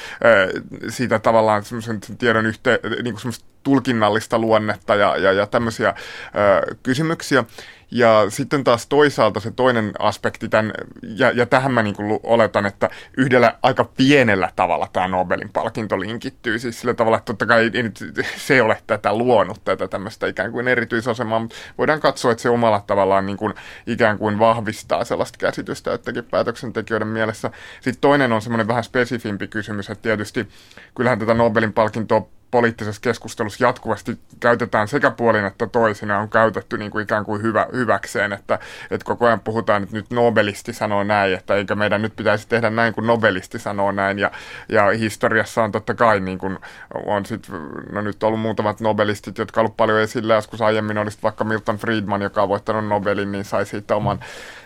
siitä 0.90 1.20
tavallaan 1.20 1.64
semmoisen 1.64 2.00
tiedon 2.18 2.46
yhteen, 2.46 2.80
niin 3.04 3.16
kuin 3.22 3.34
tulkinnallista 3.64 4.40
luonnetta 4.40 4.96
ja, 4.96 5.18
ja, 5.18 5.32
ja 5.32 5.46
tämmöisiä 5.48 5.90
ö, 5.90 6.76
kysymyksiä. 6.84 7.44
Ja 7.92 8.26
sitten 8.30 8.64
taas 8.64 8.88
toisaalta 8.88 9.40
se 9.40 9.52
toinen 9.52 9.92
aspekti, 10.00 10.50
tämän, 10.50 10.74
ja, 11.02 11.32
ja 11.32 11.46
tähän 11.46 11.72
mä 11.72 11.84
niin 11.84 11.96
kuin 11.96 12.20
oletan, 12.24 12.66
että 12.66 12.90
yhdellä 13.18 13.56
aika 13.64 13.84
pienellä 13.98 14.50
tavalla 14.56 14.88
tämä 14.94 15.08
Nobelin 15.08 15.50
palkinto 15.50 16.00
linkittyy. 16.00 16.60
Siis 16.60 16.80
sillä 16.80 16.94
tavalla, 16.94 17.18
että 17.18 17.26
totta 17.26 17.46
kai 17.46 17.72
ei 17.74 17.84
nyt 17.84 18.00
se 18.48 18.62
ole 18.62 18.78
tätä 18.88 19.18
luonut, 19.18 19.64
tätä 19.66 19.88
tämmöistä 19.88 20.28
ikään 20.28 20.52
kuin 20.52 20.68
erityisasemaa, 20.68 21.40
mutta 21.40 21.56
voidaan 21.78 22.00
katsoa, 22.00 22.32
että 22.32 22.42
se 22.42 22.50
omalla 22.50 22.84
tavallaan 22.88 23.26
niin 23.26 23.38
kuin 23.38 23.54
ikään 23.88 24.18
kuin 24.18 24.40
vahvistaa 24.40 25.06
sellaista 25.06 25.38
käsitystä 25.38 25.92
jotenkin 25.92 26.24
päätöksentekijöiden 26.24 27.08
mielessä. 27.08 27.52
Sitten 27.82 28.02
toinen 28.02 28.32
on 28.32 28.42
semmoinen 28.42 28.68
vähän 28.68 28.81
spesifimpi 28.84 29.48
kysymys, 29.48 29.90
että 29.90 30.02
tietysti 30.02 30.48
kyllähän 30.96 31.20
tätä 31.20 31.34
Nobelin 31.34 31.74
palkintoa 31.74 32.30
poliittisessa 32.52 33.02
keskustelussa 33.02 33.64
jatkuvasti 33.64 34.20
käytetään 34.40 34.88
sekä 34.88 35.12
puolin 35.12 35.46
että 35.46 35.68
toisina 35.68 36.20
on 36.20 36.30
käytetty 36.30 36.78
niin 36.78 36.92
kuin 36.92 37.04
ikään 37.04 37.26
kuin 37.26 37.42
hyvä, 37.42 37.66
hyväkseen, 37.74 38.34
että, 38.34 38.60
että 38.92 39.06
koko 39.06 39.26
ajan 39.26 39.40
puhutaan, 39.40 39.84
että 39.84 39.96
nyt 39.96 40.10
nobelisti 40.10 40.74
sanoo 40.74 41.04
näin, 41.04 41.34
että 41.34 41.56
eikä 41.56 41.76
meidän 41.76 42.02
nyt 42.02 42.16
pitäisi 42.16 42.48
tehdä 42.48 42.70
näin 42.70 42.94
kuin 42.94 43.08
nobelisti 43.08 43.60
sanoo 43.60 43.92
näin. 43.92 44.20
Ja, 44.20 44.32
ja 44.70 44.92
historiassa 44.92 45.64
on 45.64 45.72
totta 45.72 45.94
kai 45.94 46.20
niin 46.20 46.38
kuin 46.38 46.60
on 47.06 47.26
sit, 47.26 47.48
no 47.92 48.02
nyt 48.02 48.24
ollut 48.24 48.40
muutamat 48.40 48.82
nobelistit, 48.82 49.38
jotka 49.38 49.62
ollut 49.62 49.78
paljon 49.78 50.02
esillä, 50.02 50.34
joskus 50.34 50.62
aiemmin 50.62 50.98
olisi 50.98 51.18
vaikka 51.24 51.44
Milton 51.44 51.78
Friedman, 51.78 52.22
joka 52.22 52.44
on 52.44 52.50
voittanut 52.50 52.88
Nobelin, 52.88 53.32
niin 53.32 53.46
sai 53.46 53.66
siitä 53.66 53.96
oman, 53.96 54.20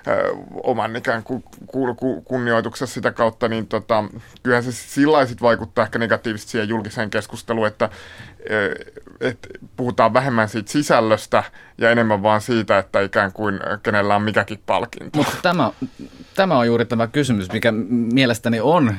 ö, 0.08 0.36
oman 0.64 0.96
ikään 0.96 1.24
kuin 1.24 1.44
ku, 1.68 1.96
ku, 1.96 2.22
kunnioituksessa 2.22 2.94
sitä 2.94 3.12
kautta, 3.12 3.48
niin 3.48 3.68
tota, 3.68 4.04
kyllähän 4.44 4.64
se 4.64 4.72
sillä 4.72 5.18
vaikuttaa 5.42 5.84
ehkä 5.84 6.00
negatiivisesti 6.00 6.52
siihen 6.52 6.70
julkiseen 6.70 7.10
keskusteluun, 7.10 7.68
että 7.76 7.90
että 9.22 9.48
puhutaan 9.78 10.14
vähemmän 10.14 10.50
siitä 10.50 10.72
sisällöstä 10.72 11.44
ja 11.78 11.92
enemmän 11.92 12.24
vaan 12.24 12.42
siitä, 12.42 12.78
että 12.78 13.02
ikään 13.02 13.32
kuin 13.32 13.60
kenellä 13.84 14.16
on 14.16 14.22
mikäkin 14.22 14.60
palkinto. 14.66 15.18
Mutta 15.18 15.38
tämä, 15.42 15.72
tämä 16.36 16.58
on 16.58 16.68
juuri 16.68 16.86
tämä 16.86 17.08
kysymys, 17.08 17.52
mikä 17.52 17.72
mielestäni 17.90 18.60
on 18.60 18.96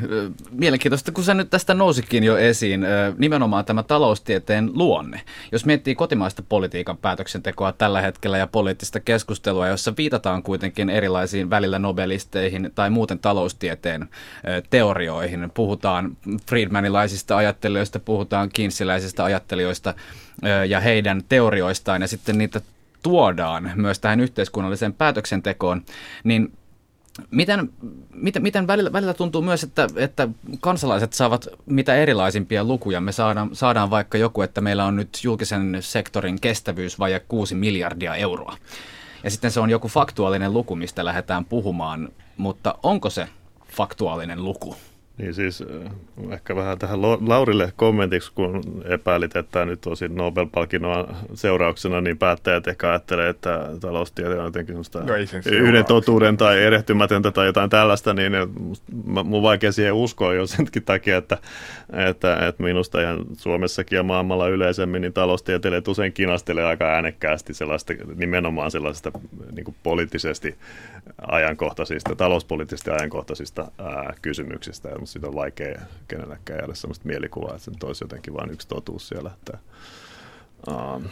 mielenkiintoista, 0.50 1.12
kun 1.12 1.24
se 1.24 1.34
nyt 1.34 1.50
tästä 1.50 1.74
nousikin 1.74 2.24
jo 2.24 2.36
esiin, 2.36 2.86
nimenomaan 3.18 3.64
tämä 3.64 3.82
taloustieteen 3.82 4.70
luonne. 4.74 5.20
Jos 5.52 5.66
miettii 5.66 5.94
kotimaista 5.94 6.42
politiikan 6.48 6.96
päätöksentekoa 6.96 7.72
tällä 7.72 8.00
hetkellä 8.00 8.38
ja 8.38 8.46
poliittista 8.46 9.00
keskustelua, 9.00 9.68
jossa 9.68 9.94
viitataan 9.96 10.42
kuitenkin 10.42 10.90
erilaisiin 10.90 11.50
välillä 11.50 11.78
nobelisteihin 11.78 12.72
tai 12.74 12.90
muuten 12.90 13.18
taloustieteen 13.18 14.08
teorioihin, 14.70 15.50
puhutaan 15.54 16.16
Friedmanilaisista 16.48 17.36
ajattelijoista, 17.36 18.00
puhutaan 18.00 18.48
Kinseyläisistä 18.48 19.24
ajattelijoista 19.24 19.35
ja 20.68 20.80
heidän 20.80 21.22
teorioistaan 21.28 22.02
ja 22.02 22.08
sitten 22.08 22.38
niitä 22.38 22.60
tuodaan 23.02 23.72
myös 23.74 23.98
tähän 23.98 24.20
yhteiskunnalliseen 24.20 24.92
päätöksentekoon, 24.92 25.82
niin 26.24 26.52
Miten, 27.30 27.72
miten, 28.14 28.42
miten 28.42 28.66
välillä, 28.66 28.92
välillä 28.92 29.14
tuntuu 29.14 29.42
myös, 29.42 29.62
että, 29.62 29.86
että 29.96 30.28
kansalaiset 30.60 31.12
saavat 31.12 31.48
mitä 31.66 31.94
erilaisimpia 31.94 32.64
lukuja? 32.64 33.00
Me 33.00 33.12
saadaan, 33.12 33.50
saadaan 33.52 33.90
vaikka 33.90 34.18
joku, 34.18 34.42
että 34.42 34.60
meillä 34.60 34.84
on 34.84 34.96
nyt 34.96 35.20
julkisen 35.22 35.76
sektorin 35.80 36.40
kestävyys 36.40 36.98
vai 36.98 37.20
6 37.28 37.54
miljardia 37.54 38.14
euroa. 38.14 38.56
Ja 39.24 39.30
sitten 39.30 39.50
se 39.50 39.60
on 39.60 39.70
joku 39.70 39.88
faktuaalinen 39.88 40.52
luku, 40.52 40.76
mistä 40.76 41.04
lähdetään 41.04 41.44
puhumaan, 41.44 42.08
mutta 42.36 42.78
onko 42.82 43.10
se 43.10 43.28
faktuaalinen 43.76 44.44
luku? 44.44 44.76
Niin 45.18 45.34
siis 45.34 45.62
äh, 45.62 45.92
ehkä 46.32 46.56
vähän 46.56 46.78
tähän 46.78 47.02
Laurille 47.02 47.72
kommentiksi, 47.76 48.32
kun 48.34 48.62
epäilit, 48.84 49.36
että 49.36 49.64
nyt 49.64 49.80
tosi 49.80 50.08
Nobel-palkinnon 50.08 51.16
seurauksena, 51.34 52.00
niin 52.00 52.18
päättäjät 52.18 52.68
ehkä 52.68 52.88
ajattelee, 52.88 53.28
että 53.28 53.68
taloustiede 53.80 54.38
on 54.38 54.44
jotenkin 54.44 54.74
no 54.74 54.82
yhden 55.50 55.84
totuuden 55.84 56.36
tai 56.36 56.62
erehtymätöntä 56.62 57.30
tai 57.30 57.46
jotain 57.46 57.70
tällaista, 57.70 58.14
niin 58.14 58.32
mun 59.24 59.42
vaikea 59.42 59.72
siihen 59.72 59.94
uskoa 59.94 60.34
jo 60.34 60.46
senkin 60.46 60.82
takia, 60.82 61.16
että, 61.16 61.38
että, 61.92 62.46
että 62.48 62.62
minusta 62.62 63.00
ihan 63.00 63.24
Suomessakin 63.36 63.96
ja 63.96 64.02
maailmalla 64.02 64.48
yleisemmin 64.48 65.02
niin 65.02 65.12
taloustieteilijät 65.12 65.88
usein 65.88 66.12
kinastelee 66.12 66.64
aika 66.64 66.84
äänekkäästi 66.84 67.54
sellaista, 67.54 67.92
nimenomaan 68.14 68.70
sellaisista 68.70 69.10
niin 69.52 69.74
poliittisesti 69.82 70.56
ajankohtaisista, 71.26 72.16
talouspoliittisesti 72.16 72.90
ajankohtaisista 72.90 73.72
ää, 73.78 74.14
kysymyksistä. 74.22 74.88
Ja 75.06 75.10
siitä 75.10 75.26
on 75.26 75.34
vaikea 75.34 75.80
kenellekään 76.08 76.58
jäädä 76.58 76.74
sellaista 76.74 77.08
mielikuvaa, 77.08 77.50
että 77.50 77.64
se 77.64 77.70
nyt 77.70 77.82
olisi 77.82 78.04
jotenkin 78.04 78.34
vain 78.34 78.50
yksi 78.50 78.68
totuus 78.68 79.08
siellä. 79.08 79.30
Että, 79.34 79.58
um, 80.68 81.04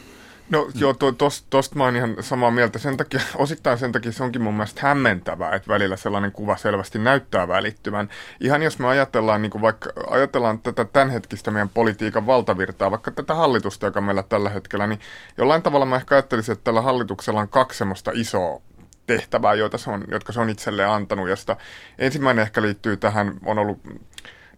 No 0.50 0.68
joo, 0.74 0.94
to, 0.94 1.12
tosta 1.12 1.46
tost 1.50 1.74
mä 1.74 1.84
oon 1.84 1.96
ihan 1.96 2.16
samaa 2.20 2.50
mieltä. 2.50 2.78
Sen 2.78 2.96
takia, 2.96 3.20
osittain 3.36 3.78
sen 3.78 3.92
takia 3.92 4.12
se 4.12 4.24
onkin 4.24 4.42
mun 4.42 4.54
mielestä 4.54 4.80
hämmentävää, 4.82 5.54
että 5.54 5.68
välillä 5.68 5.96
sellainen 5.96 6.32
kuva 6.32 6.56
selvästi 6.56 6.98
näyttää 6.98 7.48
välittyvän. 7.48 8.08
Ihan 8.40 8.62
jos 8.62 8.78
me 8.78 8.86
ajatellaan, 8.86 9.42
niin 9.42 9.60
vaikka 9.60 9.90
ajatellaan 10.10 10.58
tätä 10.58 10.84
tämänhetkistä 10.84 11.50
meidän 11.50 11.68
politiikan 11.68 12.26
valtavirtaa, 12.26 12.90
vaikka 12.90 13.10
tätä 13.10 13.34
hallitusta, 13.34 13.86
joka 13.86 14.00
meillä 14.00 14.22
tällä 14.22 14.50
hetkellä, 14.50 14.86
niin 14.86 15.00
jollain 15.38 15.62
tavalla 15.62 15.86
mä 15.86 15.96
ehkä 15.96 16.14
ajattelisin, 16.14 16.52
että 16.52 16.64
tällä 16.64 16.80
hallituksella 16.80 17.40
on 17.40 17.48
kaksi 17.48 17.78
semmoista 17.78 18.10
isoa 18.14 18.60
tehtävää, 19.06 19.54
joita 19.54 19.78
se 19.78 19.90
on, 19.90 20.04
jotka 20.10 20.32
se 20.32 20.40
on 20.40 20.50
itselleen 20.50 20.88
antanut, 20.88 21.28
josta 21.28 21.56
ensimmäinen 21.98 22.42
ehkä 22.42 22.62
liittyy 22.62 22.96
tähän, 22.96 23.34
on 23.44 23.58
ollut 23.58 23.80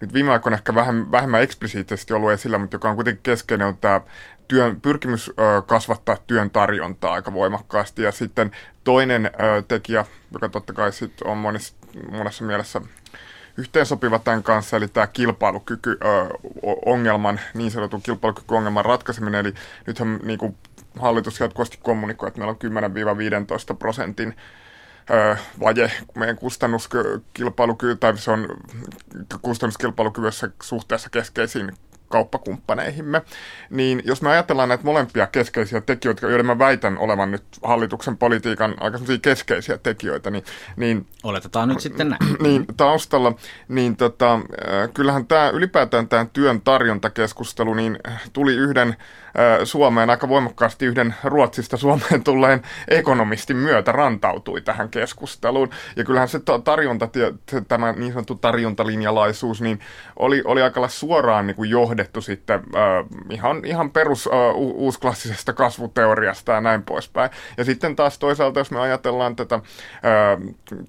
nyt 0.01 0.13
viime 0.13 0.33
aikoina 0.33 0.57
ehkä 0.57 0.75
vähän, 0.75 1.13
vähemmän 1.13 1.43
eksplisiittisesti 1.43 2.15
ollut 2.15 2.31
esillä, 2.31 2.59
mutta 2.59 2.75
joka 2.75 2.91
on 2.91 2.95
kuitenkin 2.95 3.23
keskeinen, 3.23 3.67
on 3.67 3.77
tämä 3.77 4.01
työn, 4.49 4.81
pyrkimys 4.81 5.29
ö, 5.29 5.33
kasvattaa 5.67 6.17
työn 6.27 6.51
tarjontaa 6.51 7.13
aika 7.13 7.33
voimakkaasti. 7.33 8.03
Ja 8.03 8.13
sitten 8.13 8.51
toinen 8.85 9.27
ö, 9.27 9.31
tekijä, 9.69 10.05
joka 10.33 10.49
totta 10.49 10.73
kai 10.73 10.93
sit 10.93 11.23
on 11.23 11.39
monessa, 11.39 11.75
monessa 12.11 12.45
mielessä 12.45 12.81
yhteensopiva 13.57 14.19
tämän 14.19 14.43
kanssa, 14.43 14.77
eli 14.77 14.89
tämä 14.89 15.07
kilpailukyky-ongelman, 15.07 17.41
niin 17.55 17.71
sanotun 17.71 18.03
kilpailukykyongelman 18.03 18.85
ratkaiseminen. 18.85 19.41
Eli 19.41 19.55
nythän 19.87 20.21
niin 20.23 20.39
kuin 20.39 20.57
hallitus 20.99 21.41
jatkuvasti 21.41 21.79
kommunikoi, 21.83 22.29
että 22.29 22.41
meillä 22.41 22.57
on 23.71 23.73
10-15 23.73 23.77
prosentin 23.77 24.37
vaje 25.61 25.91
meidän 26.15 26.37
kustannuskilpailukyky, 26.37 27.97
tai 27.97 28.19
se 28.19 28.31
on 28.31 28.49
kustannuskilpailukyvyssä 29.43 30.51
suhteessa 30.63 31.11
keskeisiin 31.11 31.73
kauppakumppaneihimme, 32.09 33.23
niin 33.71 34.03
jos 34.05 34.23
me 34.23 34.29
ajatellaan 34.29 34.69
näitä 34.69 34.85
molempia 34.85 35.27
keskeisiä 35.27 35.81
tekijöitä, 35.81 36.27
joiden 36.27 36.47
mä 36.47 36.59
väitän 36.59 36.99
olevan 36.99 37.31
nyt 37.31 37.45
hallituksen 37.63 38.17
politiikan 38.17 38.75
aika 38.81 38.99
keskeisiä 39.23 39.79
tekijöitä, 39.79 40.31
niin, 40.31 40.45
niin 40.77 41.07
Oletetaan 41.25 41.69
nyt 41.69 41.81
sitten 41.81 42.09
näin. 42.09 42.37
Niin, 42.47 42.67
taustalla, 42.77 43.33
niin 43.69 43.97
tota, 43.97 44.41
kyllähän 44.95 45.27
tämä 45.27 45.49
ylipäätään 45.49 46.09
tämä 46.09 46.27
työn 46.33 46.61
tarjontakeskustelu 46.61 47.75
niin 47.75 47.99
tuli 48.33 48.55
yhden 48.55 48.97
Suomeen 49.65 50.11
aika 50.11 50.29
voimakkaasti 50.29 50.87
yhden 50.87 51.15
Ruotsista 51.25 51.77
Suomeen 51.77 52.25
tulleen 52.25 52.63
ekonomistin 52.89 53.57
myötä 53.57 53.93
rantautui 53.93 54.61
tähän 54.61 54.89
keskusteluun. 54.89 55.71
Ja 55.97 56.05
kyllähän 56.05 56.29
se 56.29 56.41
tarjonta, 56.65 57.09
tämä 57.69 57.93
niin 57.93 58.13
sanottu 58.13 58.35
tarjontalinjalaisuus, 58.35 59.61
niin 59.61 59.81
oli, 60.17 60.43
oli 60.45 60.63
aika 60.63 60.89
suoraan 60.89 61.47
niin 61.47 61.55
kuin 61.55 61.71
johdettu 61.71 62.21
sitten 62.21 62.61
äh, 62.61 62.63
ihan, 63.31 63.65
ihan 63.65 63.91
perus 63.91 64.29
äh, 64.33 64.55
uusklassisesta 64.55 65.53
kasvuteoriasta 65.53 66.53
ja 66.53 66.61
näin 66.61 66.83
poispäin. 66.83 67.31
Ja 67.57 67.65
sitten 67.65 67.97
taas 67.97 68.19
toisaalta, 68.19 68.61
jos 68.61 68.71
me 68.71 68.81
ajatellaan 68.81 69.37
tätä 69.37 69.55
äh, 69.55 69.63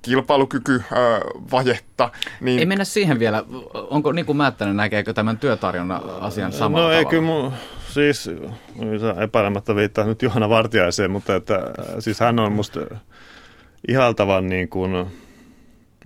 kilpailukykyvajetta, 0.02 2.10
niin... 2.42 2.60
Ei 2.60 2.66
mennä 2.66 2.84
siihen 2.84 3.20
vielä. 3.20 3.44
Onko 3.74 4.12
niin 4.12 4.26
kuin 4.26 4.38
Määttänen, 4.38 4.78
näkeekö 4.78 5.14
tämän 5.14 5.38
työtarjonnan 5.38 6.02
asian 6.22 6.54
samalla 6.54 6.78
No 6.78 6.84
tavalla? 6.84 7.00
ei 7.00 7.06
kyllä 7.06 7.24
mun, 7.24 7.54
siis 7.98 8.30
epäilemättä 9.24 9.76
viittaa 9.76 10.06
nyt 10.06 10.22
Johanna 10.22 10.50
Vartiaiseen, 10.50 11.12
mutta 11.12 11.36
että, 11.36 11.60
siis 12.00 12.20
hän 12.20 12.40
on 12.40 12.52
musta 12.52 12.80
ihaltavan 13.88 14.50
niin 14.50 14.70
kuin, 14.70 15.08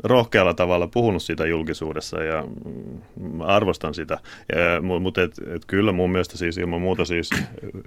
rohkealla 0.03 0.53
tavalla 0.53 0.87
puhunut 0.87 1.23
siitä 1.23 1.45
julkisuudessa 1.45 2.23
ja 2.23 2.43
mm, 2.65 3.41
arvostan 3.41 3.93
sitä. 3.93 4.17
Ja, 4.55 4.99
mutta 4.99 5.21
et, 5.21 5.31
et 5.55 5.65
kyllä 5.67 5.91
mun 5.91 6.11
mielestä 6.11 6.37
siis 6.37 6.57
ilman 6.57 6.81
muuta 6.81 7.05
siis 7.05 7.29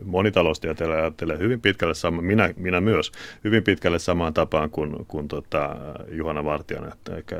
monitaloustieteilijä 0.04 0.98
ajattelee 0.98 1.38
hyvin 1.38 1.60
pitkälle 1.60 1.94
sama, 1.94 2.22
minä, 2.22 2.50
minä 2.56 2.80
myös, 2.80 3.12
hyvin 3.44 3.62
pitkälle 3.62 3.98
samaan 3.98 4.34
tapaan 4.34 4.70
kuin, 4.70 5.06
kuin 5.08 5.28
tota 5.28 5.76
Juhana 6.10 6.44
Vartijan, 6.44 6.92
että 6.92 7.16
eikä 7.16 7.36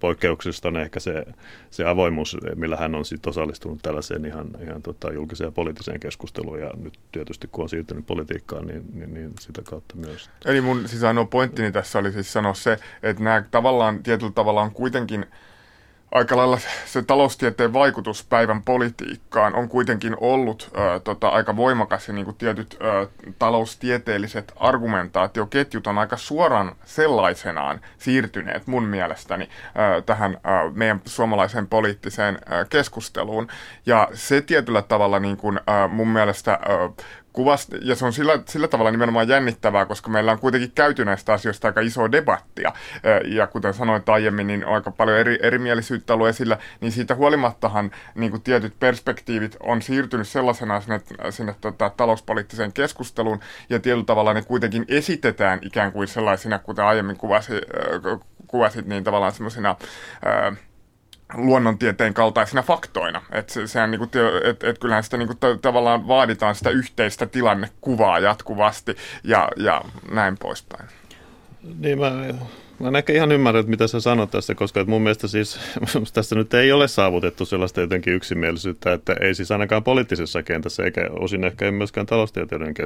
poikkeuksista 0.00 0.68
on 0.68 0.76
ehkä 0.76 1.00
se, 1.00 1.24
se 1.70 1.84
avoimuus, 1.84 2.36
millä 2.54 2.76
hän 2.76 2.94
on 2.94 3.04
sitten 3.04 3.30
osallistunut 3.30 3.78
tällaiseen 3.82 4.24
ihan, 4.24 4.50
ihan 4.62 4.82
tota, 4.82 5.12
julkiseen 5.12 5.52
poliittiseen 5.52 6.00
keskusteluun 6.00 6.60
ja 6.60 6.70
nyt 6.76 6.98
tietysti 7.12 7.48
kun 7.52 7.62
on 7.62 7.68
siirtynyt 7.68 8.06
politiikkaan, 8.06 8.66
niin, 8.66 8.84
niin, 8.92 9.14
niin 9.14 9.32
sitä 9.40 9.62
kautta 9.62 9.96
myös. 9.96 10.30
Eli 10.44 10.60
mun 10.60 10.88
siis 10.88 11.04
ainoa 11.04 11.24
pointtini 11.24 11.72
tässä 11.72 11.98
oli 11.98 12.12
siis 12.12 12.32
sanoa 12.32 12.54
se, 12.54 12.78
että 13.02 13.22
nämä 13.22 13.44
tavallaan 13.50 14.02
tietyllä 14.02 14.32
tavalla 14.32 14.62
on 14.62 14.72
kuitenkin– 14.72 15.26
aika 16.12 16.36
lailla 16.36 16.58
se 16.86 17.02
taloustieteen 17.02 17.72
vaikutus 17.72 18.24
päivän 18.24 18.62
politiikkaan 18.62 19.54
on 19.54 19.68
kuitenkin 19.68 20.16
ollut 20.20 20.70
ö, 20.74 21.00
tota, 21.00 21.28
aika 21.28 21.56
voimakas 21.56 22.08
ja 22.08 22.14
niin 22.14 22.24
kuin 22.24 22.36
tietyt 22.36 22.76
ö, 22.80 23.08
taloustieteelliset 23.38 24.52
argumentaatioketjut 24.56 25.86
on 25.86 25.98
aika 25.98 26.16
suoraan 26.16 26.72
sellaisenaan 26.84 27.80
siirtyneet 27.98 28.66
mun 28.66 28.84
mielestäni 28.84 29.48
ö, 29.98 30.02
tähän 30.02 30.34
ö, 30.34 30.70
meidän 30.74 31.00
suomalaiseen 31.04 31.66
poliittiseen 31.66 32.38
ö, 32.52 32.66
keskusteluun. 32.70 33.48
Ja 33.86 34.08
se 34.14 34.40
tietyllä 34.40 34.82
tavalla 34.82 35.18
niin 35.18 35.36
kuin, 35.36 35.58
ö, 35.58 35.88
mun 35.88 36.08
mielestä 36.08 36.58
ö, 36.68 37.02
kuvasta, 37.32 37.76
ja 37.80 37.96
se 37.96 38.04
on 38.04 38.12
sillä, 38.12 38.38
sillä 38.46 38.68
tavalla 38.68 38.90
nimenomaan 38.90 39.28
jännittävää, 39.28 39.86
koska 39.86 40.10
meillä 40.10 40.32
on 40.32 40.38
kuitenkin 40.38 40.72
käyty 40.74 41.04
näistä 41.04 41.32
asioista 41.32 41.68
aika 41.68 41.80
isoa 41.80 42.12
debattia, 42.12 42.72
ja 43.24 43.46
kuten 43.46 43.74
sanoin 43.74 44.02
aiemmin, 44.06 44.46
niin 44.46 44.66
on 44.66 44.74
aika 44.74 44.90
paljon 44.90 45.18
eri, 45.18 45.38
erimielisyyttä 45.42 46.14
ollut 46.14 46.28
esillä, 46.28 46.58
niin 46.80 46.92
siitä 46.92 47.14
huolimattahan 47.14 47.90
niin 48.14 48.30
kuin 48.30 48.42
tietyt 48.42 48.74
perspektiivit 48.80 49.56
on 49.60 49.82
siirtynyt 49.82 50.28
sellaisena 50.28 50.80
sinne, 50.80 51.00
sinne 51.30 51.54
tota, 51.60 51.90
talouspoliittiseen 51.96 52.72
keskusteluun, 52.72 53.40
ja 53.70 53.80
tietyllä 53.80 54.04
tavalla 54.04 54.34
ne 54.34 54.42
kuitenkin 54.42 54.84
esitetään 54.88 55.58
ikään 55.62 55.92
kuin 55.92 56.08
sellaisina, 56.08 56.58
kuten 56.58 56.84
aiemmin 56.84 57.16
kuvasi, 57.16 57.52
kuvasit, 58.46 58.86
niin 58.86 59.04
tavallaan 59.04 59.32
semmoisina 59.32 59.76
luonnontieteen 61.34 62.14
kaltaisina 62.14 62.62
faktoina. 62.62 63.22
Että 63.32 63.52
se, 63.52 63.66
sehän 63.66 63.90
niinku, 63.90 64.08
et, 64.44 64.64
et 64.64 64.78
kyllähän 64.78 65.04
sitä 65.04 65.16
niinku, 65.16 65.34
t- 65.34 65.62
tavallaan 65.62 66.08
vaaditaan 66.08 66.54
sitä 66.54 66.70
yhteistä 66.70 67.26
tilannekuvaa 67.26 68.18
jatkuvasti 68.18 68.96
ja, 69.24 69.48
ja 69.56 69.82
näin 70.10 70.38
poispäin. 70.38 70.88
Niin 71.78 71.98
mä, 71.98 72.10
mä 72.80 72.88
en 72.88 72.96
ehkä 72.96 73.12
ihan 73.12 73.32
ymmärrä, 73.32 73.60
että 73.60 73.70
mitä 73.70 73.86
sä 73.86 74.00
sanot 74.00 74.30
tässä, 74.30 74.54
koska 74.54 74.84
mun 74.84 75.02
mielestä 75.02 75.28
siis 75.28 75.60
tässä 76.14 76.34
nyt 76.34 76.54
ei 76.54 76.72
ole 76.72 76.88
saavutettu 76.88 77.44
sellaista 77.44 77.80
jotenkin 77.80 78.14
yksimielisyyttä, 78.14 78.92
että 78.92 79.16
ei 79.20 79.34
siis 79.34 79.50
ainakaan 79.50 79.84
poliittisessa 79.84 80.42
kentässä 80.42 80.84
eikä 80.84 81.08
osin 81.10 81.44
ehkä 81.44 81.64
ei 81.64 81.70
myöskään 81.70 82.06
taloustieteilijöiden 82.06 82.84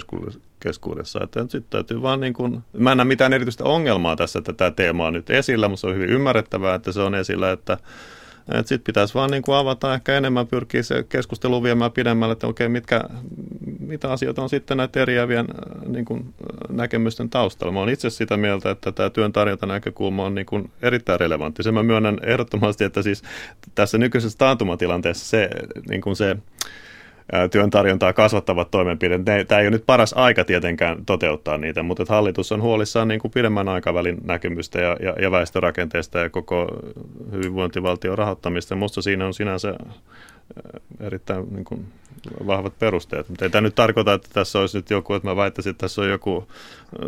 keskuudessa. 0.60 1.20
Että 1.24 1.40
sitten 1.40 1.70
täytyy 1.70 2.02
vaan 2.02 2.20
niin 2.20 2.34
kuin, 2.34 2.60
mä 2.72 2.92
en 2.92 2.96
näe 2.96 3.04
mitään 3.04 3.32
erityistä 3.32 3.64
ongelmaa 3.64 4.16
tässä, 4.16 4.38
että 4.38 4.52
tämä 4.52 4.70
teema 4.70 5.06
on 5.06 5.12
nyt 5.12 5.30
esillä, 5.30 5.68
mutta 5.68 5.80
se 5.80 5.86
on 5.86 5.94
hyvin 5.94 6.10
ymmärrettävää, 6.10 6.74
että 6.74 6.92
se 6.92 7.00
on 7.00 7.14
esillä, 7.14 7.52
että 7.52 7.78
sitten 8.56 8.80
pitäisi 8.80 9.14
vaan 9.14 9.30
niin 9.30 9.42
kuin 9.42 9.56
avata 9.56 9.94
ehkä 9.94 10.16
enemmän, 10.16 10.46
pyrkiä 10.46 10.82
se 10.82 11.04
keskustelu 11.08 11.62
viemään 11.62 11.92
pidemmälle, 11.92 12.32
että 12.32 12.46
okei, 12.46 12.68
mitkä, 12.68 13.00
mitä 13.80 14.12
asioita 14.12 14.42
on 14.42 14.48
sitten 14.48 14.76
näiden 14.76 15.02
eriävien 15.02 15.46
äh, 15.50 15.88
niin 15.88 16.04
kuin, 16.04 16.20
äh, 16.20 16.76
näkemysten 16.76 17.30
taustalla. 17.30 17.72
Mä 17.72 17.80
olen 17.80 17.94
itse 17.94 18.10
sitä 18.10 18.36
mieltä, 18.36 18.70
että 18.70 18.92
tämä 18.92 19.10
työn 19.10 19.32
tarjonta 19.32 19.66
näkökulma 19.66 20.24
on 20.24 20.34
niin 20.34 20.46
kuin 20.46 20.70
erittäin 20.82 21.20
relevantti. 21.20 21.62
Se 21.62 21.72
mä 21.72 21.82
myönnän 21.82 22.18
ehdottomasti, 22.22 22.84
että 22.84 23.02
siis 23.02 23.22
tässä 23.74 23.98
nykyisessä 23.98 24.38
taantumatilanteessa 24.38 25.26
se, 25.26 25.50
niin 25.88 26.00
kuin 26.00 26.16
se 26.16 26.36
työn 27.50 27.70
tarjontaa 27.70 28.12
kasvattavat 28.12 28.70
toimenpiteet. 28.70 29.24
Tämä 29.48 29.60
ei 29.60 29.66
ole 29.66 29.70
nyt 29.70 29.86
paras 29.86 30.12
aika 30.12 30.44
tietenkään 30.44 31.04
toteuttaa 31.06 31.58
niitä, 31.58 31.82
mutta 31.82 32.04
hallitus 32.08 32.52
on 32.52 32.62
huolissaan 32.62 33.08
niin 33.08 33.20
kuin 33.20 33.32
pidemmän 33.32 33.68
aikavälin 33.68 34.18
näkemystä 34.24 34.80
ja, 34.80 34.96
ja, 35.00 35.14
ja 35.20 35.30
väestörakenteesta 35.30 36.18
ja 36.18 36.30
koko 36.30 36.66
hyvinvointivaltion 37.32 38.18
rahoittamista. 38.18 38.74
Minusta 38.74 39.02
siinä 39.02 39.26
on 39.26 39.34
sinänsä 39.34 39.74
erittäin 41.00 41.54
niin 41.54 41.64
kuin, 41.64 41.86
vahvat 42.46 42.78
perusteet. 42.78 43.28
Mutta 43.28 43.44
ei 43.44 43.50
tämä 43.50 43.62
nyt 43.62 43.74
tarkoita, 43.74 44.12
että 44.12 44.28
tässä 44.32 44.58
olisi 44.58 44.78
nyt 44.78 44.90
joku, 44.90 45.14
että 45.14 45.28
mä 45.28 45.36
väittäisin, 45.36 45.70
että 45.70 45.80
tässä 45.80 46.02
on 46.02 46.10
joku 46.10 46.48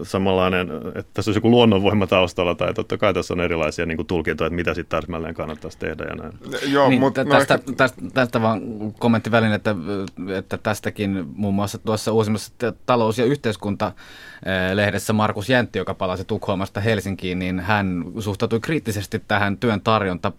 samanlainen, 0.03 0.69
että 0.87 1.11
tässä 1.15 1.29
olisi 1.29 1.39
joku 1.39 1.51
luonnonvoima 1.51 2.07
taustalla, 2.07 2.55
tai 2.55 2.75
totta 2.75 2.99
kai 2.99 3.15
tässä 3.15 3.35
on 3.35 3.41
erilaisia 3.41 3.87
niin 3.87 3.97
kuin 3.97 4.07
tulkintoja, 4.07 4.47
että 4.47 4.57
mitä 4.57 4.75
sitten 4.75 5.01
täsmälleen 5.01 5.35
kannattaisi 5.35 5.79
tehdä 5.79 6.05
ja 6.05 6.15
näin. 6.15 6.33
Joo, 6.67 6.89
niin, 6.89 7.01
mutta 7.01 7.25
tästä, 7.25 7.59
no 7.67 7.73
tästä, 7.77 8.03
tästä 8.15 8.43
vaan 8.43 8.61
kommentti 8.99 9.31
välin, 9.31 9.53
että, 9.53 9.75
että 10.37 10.59
tästäkin 10.59 11.25
muun 11.35 11.55
muassa 11.55 11.79
tuossa 11.79 12.13
uusimmassa 12.13 12.53
talous- 12.87 13.19
ja 13.19 13.25
yhteiskunta 13.25 13.93
lehdessä 14.75 15.13
Markus 15.13 15.49
Jäntti, 15.49 15.79
joka 15.79 15.95
palasi 15.95 16.25
Tukholmasta 16.25 16.81
Helsinkiin, 16.81 17.39
niin 17.39 17.61
hän 17.61 18.05
suhtautui 18.19 18.61
kriittisesti 18.61 19.23
tähän 19.29 19.57
työn 19.57 19.81
tarjonta 19.81 20.33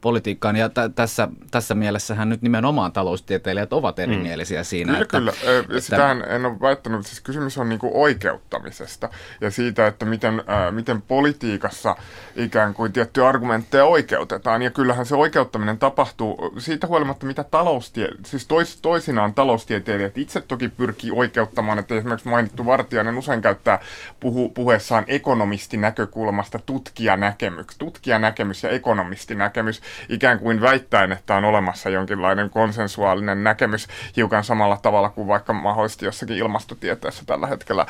politiikkaan. 0.00 0.56
Ja 0.56 0.68
t- 0.68 0.94
tässä, 0.94 1.28
tässä 1.50 1.74
mielessähän 1.74 2.28
nyt 2.28 2.42
nimenomaan 2.42 2.92
taloustieteilijät 2.92 3.72
ovat 3.72 3.96
mm. 3.96 4.01
Erimielisiä 4.02 4.60
mm. 4.60 4.64
siinä. 4.64 4.92
Kyllä, 4.92 5.02
että, 5.02 5.18
kyllä. 5.18 5.32
Että, 5.60 5.80
Sitähän 5.80 6.24
en 6.28 6.46
ole 6.46 6.60
väittänyt. 6.60 7.06
Siis 7.06 7.20
kysymys 7.20 7.58
on 7.58 7.68
niin 7.68 7.78
kuin 7.78 7.92
oikeuttamisesta 7.94 9.08
ja 9.40 9.50
siitä, 9.50 9.86
että 9.86 10.04
miten, 10.04 10.38
äh, 10.38 10.72
miten 10.72 11.02
politiikassa 11.02 11.96
ikään 12.36 12.74
kuin 12.74 12.92
tiettyjä 12.92 13.28
argumentteja 13.28 13.84
oikeutetaan. 13.84 14.62
Ja 14.62 14.70
kyllähän 14.70 15.06
se 15.06 15.16
oikeuttaminen 15.16 15.78
tapahtuu 15.78 16.52
siitä 16.58 16.86
huolimatta, 16.86 17.26
mitä 17.26 17.44
taloustie... 17.44 18.08
Siis 18.24 18.46
tois, 18.46 18.80
toisinaan 18.80 19.34
taloustieteilijät 19.34 20.18
itse 20.18 20.40
toki 20.40 20.68
pyrkii 20.68 21.10
oikeuttamaan, 21.10 21.78
että 21.78 21.94
esimerkiksi 21.94 22.28
mainittu 22.28 22.66
Vartijainen 22.66 23.18
usein 23.18 23.42
käyttää 23.42 23.78
puhu, 24.20 24.48
puheessaan 24.48 25.04
ekonomistinäkökulmasta 25.06 26.58
tutkijanäkemys, 26.66 27.66
tutkijanäkemys 27.78 28.62
ja 28.62 28.70
ekonomistinäkemys 28.70 29.82
ikään 30.08 30.38
kuin 30.38 30.60
väittäen, 30.60 31.12
että 31.12 31.34
on 31.34 31.44
olemassa 31.44 31.90
jonkinlainen 31.90 32.50
konsensuaalinen 32.50 33.44
näkemys 33.44 33.88
hiukan 34.16 34.44
samalla 34.44 34.78
tavalla 34.82 35.10
kuin 35.10 35.28
vaikka 35.28 35.52
mahdollisesti 35.52 36.04
jossakin 36.04 36.36
ilmastotieteessä 36.36 37.22
tällä 37.26 37.46
hetkellä 37.46 37.86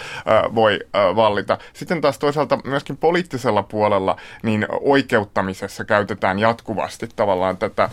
voi 0.54 0.80
vallita. 1.16 1.58
Sitten 1.72 2.00
taas 2.00 2.18
toisaalta 2.18 2.58
myöskin 2.64 2.96
poliittisella 2.96 3.62
puolella 3.62 4.16
niin 4.42 4.66
oikeuttamisessa 4.80 5.84
käytetään 5.84 6.38
jatkuvasti 6.38 7.08
tavallaan 7.16 7.56
tätä, 7.56 7.88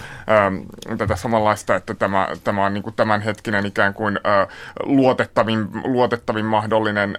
tätä 0.98 1.16
samanlaista, 1.16 1.76
että 1.76 1.94
tämä, 1.94 2.28
tämä 2.44 2.66
on 2.66 2.74
niin 2.74 2.84
kuin 2.84 2.96
tämänhetkinen 2.96 3.66
ikään 3.66 3.94
kuin 3.94 4.20
luotettavin, 4.84 5.68
luotettavin 5.84 6.46
mahdollinen 6.46 7.18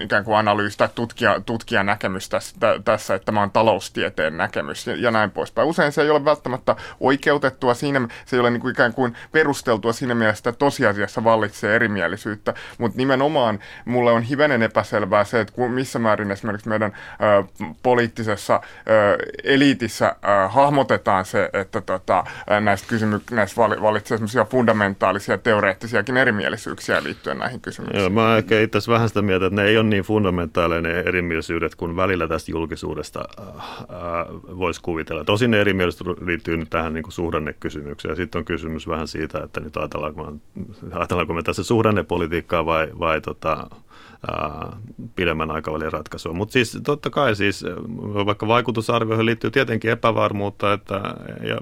ikään 0.00 0.24
kuin 0.24 0.36
analyysi 0.36 0.78
tai 0.78 0.88
tutkija, 0.94 1.40
tutkija 1.40 1.82
näkemys 1.82 2.28
tässä, 2.28 2.56
tässä, 2.84 3.14
että 3.14 3.26
tämä 3.26 3.42
on 3.42 3.50
taloustieteen 3.50 4.36
näkemys 4.36 4.86
ja, 4.86 4.96
ja 4.96 5.10
näin 5.10 5.30
poispäin. 5.30 5.68
Usein 5.68 5.92
se 5.92 6.02
ei 6.02 6.10
ole 6.10 6.24
välttämättä 6.24 6.76
oikeutettua 7.00 7.74
siinä, 7.74 8.08
se 8.26 8.36
ei 8.36 8.40
ole 8.40 8.50
niin 8.50 8.60
kuin 8.60 8.72
ikään 8.72 8.94
kuin 8.94 9.16
perusteltua 9.32 9.92
siinä 9.92 10.14
mielessä, 10.14 10.50
että 10.50 10.58
tosiasiassa 10.58 11.24
vallitsee 11.24 11.76
erimielisyyttä, 11.76 12.54
mutta 12.78 12.98
nimenomaan 12.98 13.58
mulle 13.84 14.12
on 14.12 14.22
hivenen 14.22 14.62
epäselvää 14.62 15.24
se, 15.24 15.40
että 15.40 15.52
missä 15.68 15.98
määrin 15.98 16.30
esimerkiksi 16.30 16.68
meidän 16.68 16.92
ö, 16.92 17.44
poliittisessa 17.82 18.60
ö, 18.88 19.16
eliitissä 19.44 20.06
ö, 20.06 20.48
hahmotetaan 20.48 21.24
se, 21.24 21.50
että 21.52 21.80
tota, 21.80 22.24
näistä, 22.60 22.88
kysymy- 22.88 23.20
näistä 23.30 23.60
vallitsee 23.60 24.18
fundamentaalisia 24.50 25.38
teoreettisiakin 25.38 26.16
erimielisyyksiä 26.16 27.02
liittyen 27.02 27.38
näihin 27.38 27.60
kysymyksiin. 27.60 28.00
Joo, 28.00 28.10
mä 28.10 28.36
ehkä 28.36 28.60
itse 28.60 28.78
vähän 28.88 29.08
sitä 29.08 29.22
mieltä, 29.22 29.46
että 29.46 29.57
ne 29.58 29.68
ei 29.68 29.78
ole 29.78 29.86
niin 29.86 30.02
fundamentaalinen 30.02 30.96
erimielisyydet 30.96 31.74
kuin 31.74 31.96
välillä 31.96 32.28
tästä 32.28 32.50
julkisuudesta 32.50 33.24
äh, 33.40 33.46
äh, 33.46 34.26
voisi 34.58 34.82
kuvitella. 34.82 35.24
Tosin 35.24 35.50
ne 35.50 35.60
erimielisyydet 35.60 36.22
liittyy 36.26 36.56
nyt 36.56 36.70
tähän 36.70 36.94
niin 36.94 37.02
kuin 37.02 37.12
suhdannekysymykseen. 37.12 38.16
Sitten 38.16 38.38
on 38.38 38.44
kysymys 38.44 38.88
vähän 38.88 39.08
siitä, 39.08 39.38
että 39.44 39.60
nyt 39.60 39.76
ajatellaanko, 39.76 40.32
ajatellaanko 40.92 41.34
me 41.34 41.42
tässä 41.42 41.62
suhdannepolitiikkaa 41.62 42.66
vai, 42.66 42.88
vai 42.98 43.20
tota, 43.20 43.70
pidemmän 45.16 45.50
aikavälin 45.50 45.92
ratkaisua. 45.92 46.32
Mutta 46.32 46.52
siis 46.52 46.78
totta 46.84 47.10
kai 47.10 47.36
siis, 47.36 47.64
vaikka 48.26 48.48
vaikutusarvioihin 48.48 49.26
liittyy 49.26 49.50
tietenkin 49.50 49.90
epävarmuutta, 49.90 50.72
että 50.72 50.94
ja 51.48 51.60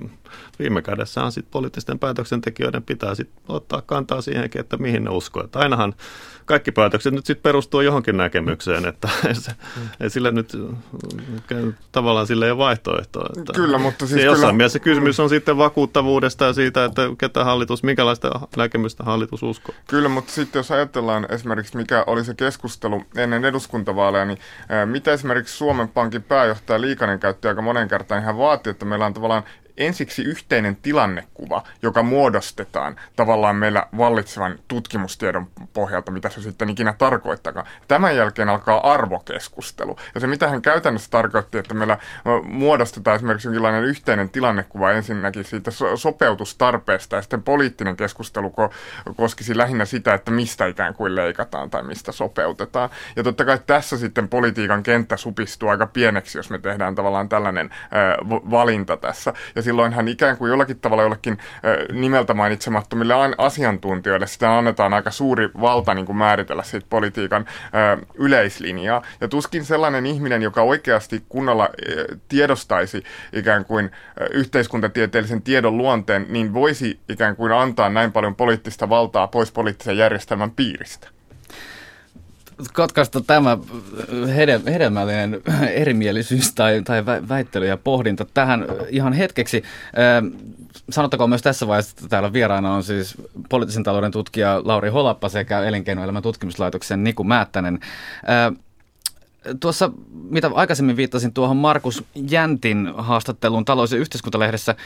viime 0.58 0.82
kädessä 0.82 1.24
on 1.24 1.32
sitten 1.32 1.50
poliittisten 1.50 1.98
päätöksentekijöiden 1.98 2.82
pitää 2.82 3.14
sitten 3.14 3.42
ottaa 3.48 3.82
kantaa 3.82 4.20
siihenkin, 4.20 4.60
että 4.60 4.76
mihin 4.76 5.04
ne 5.04 5.10
uskoo. 5.10 5.44
Että 5.44 5.58
ainahan 5.58 5.94
kaikki 6.46 6.72
päätökset 6.72 7.14
nyt 7.14 7.26
sitten 7.26 7.42
perustuu 7.42 7.80
johonkin 7.80 8.16
näkemykseen, 8.16 8.86
että 8.86 9.08
se, 9.32 9.52
ei 10.00 10.10
sille 10.10 10.30
nyt 10.30 10.52
tavallaan 11.92 12.26
sille 12.26 12.44
ei 12.44 12.50
ole 12.50 12.58
vaihtoehtoa. 12.58 13.28
Että 13.38 13.52
kyllä, 13.52 13.78
mutta 13.78 14.06
siis 14.06 14.22
jossain 14.22 14.40
kyllä... 14.40 14.52
mielessä 14.52 14.78
kysymys 14.78 15.20
on 15.20 15.28
sitten 15.28 15.58
vakuuttavuudesta 15.58 16.44
ja 16.44 16.52
siitä, 16.52 16.84
että 16.84 17.02
ketä 17.18 17.44
hallitus, 17.44 17.82
minkälaista 17.82 18.40
näkemystä 18.56 19.04
hallitus 19.04 19.42
uskoo. 19.42 19.74
Kyllä, 19.86 20.08
mutta 20.08 20.32
sitten 20.32 20.58
jos 20.60 20.70
ajatellaan 20.70 21.26
esimerkiksi 21.30 21.76
mikä 21.76 22.04
oli 22.06 22.24
se 22.26 22.34
keskustelu 22.34 23.02
ennen 23.16 23.44
eduskuntavaaleja, 23.44 24.24
niin 24.24 24.38
mitä 24.84 25.12
esimerkiksi 25.12 25.56
Suomen 25.56 25.88
Pankin 25.88 26.22
pääjohtaja 26.22 26.80
Liikanen 26.80 27.20
käytti 27.20 27.48
aika 27.48 27.62
monen 27.62 27.88
kertaan, 27.88 28.18
niin 28.18 28.26
hän 28.26 28.38
vaati, 28.38 28.70
että 28.70 28.84
meillä 28.84 29.06
on 29.06 29.14
tavallaan 29.14 29.44
ensiksi 29.76 30.22
yhteinen 30.22 30.76
tilannekuva, 30.76 31.62
joka 31.82 32.02
muodostetaan 32.02 32.96
tavallaan 33.16 33.56
meillä 33.56 33.86
vallitsevan 33.98 34.58
tutkimustiedon 34.68 35.48
pohjalta, 35.72 36.10
mitä 36.10 36.28
se 36.28 36.42
sitten 36.42 36.70
ikinä 36.70 36.94
tarkoittakaan. 36.98 37.66
Tämän 37.88 38.16
jälkeen 38.16 38.48
alkaa 38.48 38.92
arvokeskustelu. 38.92 39.96
Ja 40.14 40.20
se, 40.20 40.26
mitä 40.26 40.48
hän 40.48 40.62
käytännössä 40.62 41.10
tarkoitti, 41.10 41.58
että 41.58 41.74
meillä 41.74 41.98
muodostetaan 42.42 43.16
esimerkiksi 43.16 43.48
jonkinlainen 43.48 43.84
yhteinen 43.84 44.30
tilannekuva 44.30 44.92
ensinnäkin 44.92 45.44
siitä 45.44 45.70
sopeutustarpeesta 45.94 47.16
ja 47.16 47.22
sitten 47.22 47.42
poliittinen 47.42 47.96
keskustelu 47.96 48.48
ko- 48.48 49.14
koskisi 49.16 49.56
lähinnä 49.56 49.84
sitä, 49.84 50.14
että 50.14 50.30
mistä 50.30 50.66
ikään 50.66 50.94
kuin 50.94 51.16
leikataan 51.16 51.70
tai 51.70 51.82
mistä 51.82 52.12
sopeutetaan. 52.12 52.90
Ja 53.16 53.22
totta 53.22 53.44
kai 53.44 53.58
tässä 53.66 53.98
sitten 53.98 54.28
politiikan 54.28 54.82
kenttä 54.82 55.16
supistuu 55.16 55.68
aika 55.68 55.86
pieneksi, 55.86 56.38
jos 56.38 56.50
me 56.50 56.58
tehdään 56.58 56.94
tavallaan 56.94 57.28
tällainen 57.28 57.70
valinta 58.50 58.96
tässä. 58.96 59.32
Ja 59.54 59.62
silloinhan 59.66 60.08
ikään 60.08 60.36
kuin 60.36 60.48
jollakin 60.50 60.80
tavalla 60.80 61.02
jollekin 61.02 61.38
nimeltä 61.92 62.34
mainitsemattomille 62.34 63.14
asiantuntijoille 63.38 64.26
sitä 64.26 64.58
annetaan 64.58 64.94
aika 64.94 65.10
suuri 65.10 65.48
valta 65.60 65.94
niin 65.94 66.06
kuin 66.06 66.16
määritellä 66.16 66.62
siitä 66.62 66.86
politiikan 66.90 67.46
yleislinjaa. 68.14 69.02
Ja 69.20 69.28
tuskin 69.28 69.64
sellainen 69.64 70.06
ihminen, 70.06 70.42
joka 70.42 70.62
oikeasti 70.62 71.24
kunnolla 71.28 71.68
tiedostaisi 72.28 73.02
ikään 73.32 73.64
kuin 73.64 73.90
yhteiskuntatieteellisen 74.30 75.42
tiedon 75.42 75.78
luonteen, 75.78 76.26
niin 76.28 76.54
voisi 76.54 77.00
ikään 77.08 77.36
kuin 77.36 77.52
antaa 77.52 77.88
näin 77.88 78.12
paljon 78.12 78.36
poliittista 78.36 78.88
valtaa 78.88 79.26
pois 79.26 79.52
poliittisen 79.52 79.96
järjestelmän 79.96 80.50
piiristä 80.50 81.15
katkaista 82.72 83.20
tämä 83.20 83.58
hedelmällinen 84.66 85.42
erimielisyys 85.82 86.54
tai, 86.54 86.82
tai 86.82 87.06
väittely 87.06 87.66
ja 87.66 87.76
pohdinta 87.76 88.26
tähän 88.34 88.66
ihan 88.88 89.12
hetkeksi. 89.12 89.62
Sanottakoon 90.90 91.30
myös 91.30 91.42
tässä 91.42 91.66
vaiheessa, 91.66 91.94
että 91.96 92.08
täällä 92.08 92.32
vieraana 92.32 92.74
on 92.74 92.82
siis 92.82 93.14
poliittisen 93.48 93.82
talouden 93.82 94.12
tutkija 94.12 94.60
Lauri 94.64 94.88
Holappa 94.88 95.28
sekä 95.28 95.62
elinkeinoelämän 95.62 96.22
tutkimuslaitoksen 96.22 97.04
Niku 97.04 97.24
Määttänen 97.24 97.80
tuossa, 99.60 99.90
mitä 100.12 100.50
aikaisemmin 100.54 100.96
viittasin 100.96 101.32
tuohon 101.32 101.56
Markus 101.56 102.04
Jäntin 102.14 102.92
haastatteluun 102.96 103.64
talous- 103.64 103.92
ja 103.92 103.98
yhteiskuntalehdessä, 103.98 104.76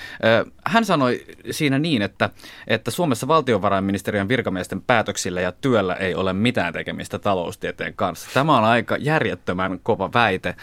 hän 0.64 0.84
sanoi 0.84 1.24
siinä 1.50 1.78
niin, 1.78 2.02
että, 2.02 2.30
että 2.66 2.90
Suomessa 2.90 3.28
valtiovarainministeriön 3.28 4.28
virkamiesten 4.28 4.82
päätöksillä 4.82 5.40
ja 5.40 5.52
työllä 5.52 5.94
ei 5.94 6.14
ole 6.14 6.32
mitään 6.32 6.72
tekemistä 6.72 7.18
taloustieteen 7.18 7.94
kanssa. 7.94 8.30
Tämä 8.34 8.58
on 8.58 8.64
aika 8.64 8.96
järjettömän 8.96 9.80
kova 9.82 10.10
väite. 10.14 10.54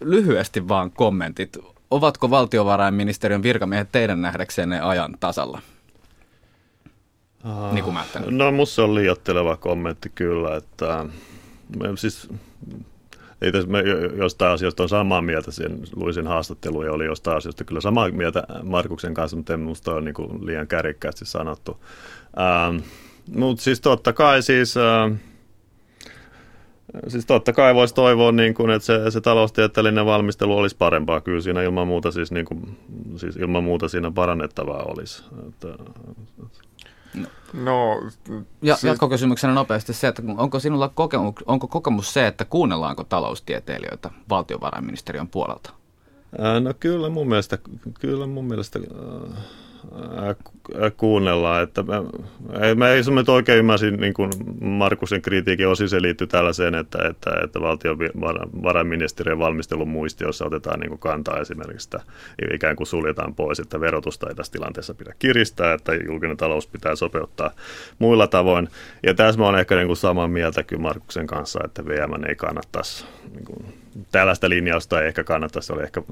Lyhyesti 0.00 0.68
vaan 0.68 0.90
kommentit. 0.90 1.58
Ovatko 1.90 2.30
valtiovarainministeriön 2.30 3.42
virkamiehet 3.42 3.92
teidän 3.92 4.22
nähdäksenne 4.22 4.80
ajan 4.80 5.16
tasalla? 5.20 5.60
Niin 7.72 7.84
kuin 7.84 7.96
No 8.30 8.52
musta 8.52 8.84
on 8.84 8.94
liiotteleva 8.94 9.56
kommentti 9.56 10.12
kyllä, 10.14 10.56
että 10.56 11.06
siis 11.96 12.28
ei 13.42 13.52
tässä 13.52 13.68
me 13.68 13.82
jostain 14.16 14.52
asioista 14.52 14.82
on 14.82 14.88
samaa 14.88 15.22
mieltä, 15.22 15.50
sen 15.50 15.80
luisin 15.96 16.26
haastattelu 16.26 16.82
ja 16.82 16.92
oli 16.92 17.04
jostain 17.04 17.36
asioista 17.36 17.64
kyllä 17.64 17.80
samaa 17.80 18.10
mieltä 18.10 18.42
Markuksen 18.62 19.14
kanssa, 19.14 19.36
mutta 19.36 19.54
en 19.54 19.60
minusta 19.60 19.94
ole 19.94 20.00
niin 20.00 20.46
liian 20.46 20.68
kärjekkäästi 20.68 21.24
sanottu. 21.24 21.76
Ähm, 22.40 22.76
mutta 23.36 23.62
siis 23.62 23.80
totta 23.80 24.12
kai 24.12 24.42
siis... 24.42 24.76
Äh, 24.76 25.18
Siis 27.08 27.26
totta 27.26 27.52
kai 27.52 27.74
voisi 27.74 27.94
toivoa, 27.94 28.32
niin 28.32 28.54
kuin, 28.54 28.70
että 28.70 28.86
se, 28.86 29.10
se 29.10 29.20
taloustieteellinen 29.20 30.06
valmistelu 30.06 30.58
olisi 30.58 30.76
parempaa. 30.76 31.20
Kyllä 31.20 31.40
siinä 31.40 31.62
ilman 31.62 31.86
muuta, 31.86 32.10
siis, 32.10 32.32
niin 32.32 32.46
kuin, 32.46 32.78
siis 33.16 33.36
ilman 33.36 33.64
muuta 33.64 33.88
siinä 33.88 34.10
parannettavaa 34.10 34.82
olisi. 34.82 35.24
Että, 35.48 35.68
No, 37.52 38.02
ja, 38.62 38.74
siis... 38.76 38.84
Jatkokysymyksenä 38.84 39.54
nopeasti 39.54 39.92
se, 39.92 40.08
että 40.08 40.22
onko 40.36 40.60
sinulla 40.60 40.88
kokemus, 40.88 41.34
onko 41.46 41.66
kokemus 41.66 42.12
se, 42.12 42.26
että 42.26 42.44
kuunnellaanko 42.44 43.04
taloustieteilijöitä 43.04 44.10
valtiovarainministeriön 44.28 45.28
puolelta? 45.28 45.70
Ää, 46.38 46.60
no 46.60 46.74
kyllä 46.80 47.08
mun 47.08 47.28
mielestä, 47.28 47.58
kyllä 48.00 48.26
mun 48.26 48.44
mielestä 48.44 48.78
kuunnellaan. 50.96 51.62
Että 51.62 51.82
mä, 51.82 52.02
mä 52.74 52.88
ei 52.88 53.02
nyt 53.14 53.28
oikein 53.28 53.58
ymmärsin 53.58 53.96
niin 54.00 54.14
kuin 54.14 54.30
Markusen 54.60 55.22
kritiikin 55.22 55.68
osin 55.68 55.88
se 55.88 56.02
liittyy 56.02 56.26
tällaiseen, 56.26 56.74
että, 56.74 56.98
että, 57.08 57.30
että 57.44 57.60
valtiovarainministeriön 57.60 59.38
valmistelun 59.38 59.88
muistiossa 59.88 60.44
otetaan 60.44 60.80
niin 60.80 60.88
kuin 60.88 60.98
kantaa 60.98 61.40
esimerkiksi, 61.40 61.88
että 61.88 62.12
ikään 62.54 62.76
kuin 62.76 62.86
suljetaan 62.86 63.34
pois, 63.34 63.60
että 63.60 63.80
verotusta 63.80 64.28
ei 64.28 64.34
tässä 64.34 64.52
tilanteessa 64.52 64.94
pidä 64.94 65.14
kiristää, 65.18 65.74
että 65.74 65.94
julkinen 65.94 66.36
talous 66.36 66.66
pitää 66.66 66.96
sopeuttaa 66.96 67.50
muilla 67.98 68.26
tavoin. 68.26 68.68
Ja 69.02 69.14
tässä 69.14 69.40
mä 69.40 69.48
olen 69.48 69.60
ehkä 69.60 69.76
niin 69.76 69.86
kuin 69.86 69.96
samaa 69.96 70.28
mieltä 70.28 70.62
kyllä 70.62 70.82
Markuksen 70.82 71.26
kanssa, 71.26 71.60
että 71.64 71.86
VM 71.86 72.24
ei 72.28 72.34
kannattaisi, 72.34 73.04
niin 73.32 73.44
kuin, 73.44 73.74
tällaista 74.12 74.48
linjausta 74.48 75.00
ei 75.00 75.08
ehkä 75.08 75.24
kannattaisi, 75.24 75.72
oli 75.72 75.82
ehkä 75.82 76.02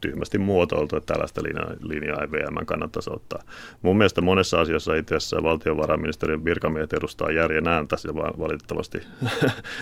tyhmästi 0.00 0.38
muotoiltu, 0.38 0.96
että 0.96 1.12
tällaista 1.12 1.42
linjaa, 1.42 1.70
linjaa 1.80 2.22
ei 2.22 2.32
VM 2.32 2.66
kannattaisi 2.66 3.10
ottaa. 3.12 3.42
Mun 3.82 3.98
mielestä 3.98 4.20
monessa 4.20 4.60
asiassa 4.60 4.94
itse 4.94 5.16
asiassa 5.16 5.42
valtiovarainministeriön 5.42 6.44
virkamiehet 6.44 6.92
edustaa 6.92 7.30
järjen 7.30 7.68
ääntä 7.68 7.96
ja 8.06 8.14
valitettavasti, 8.14 9.02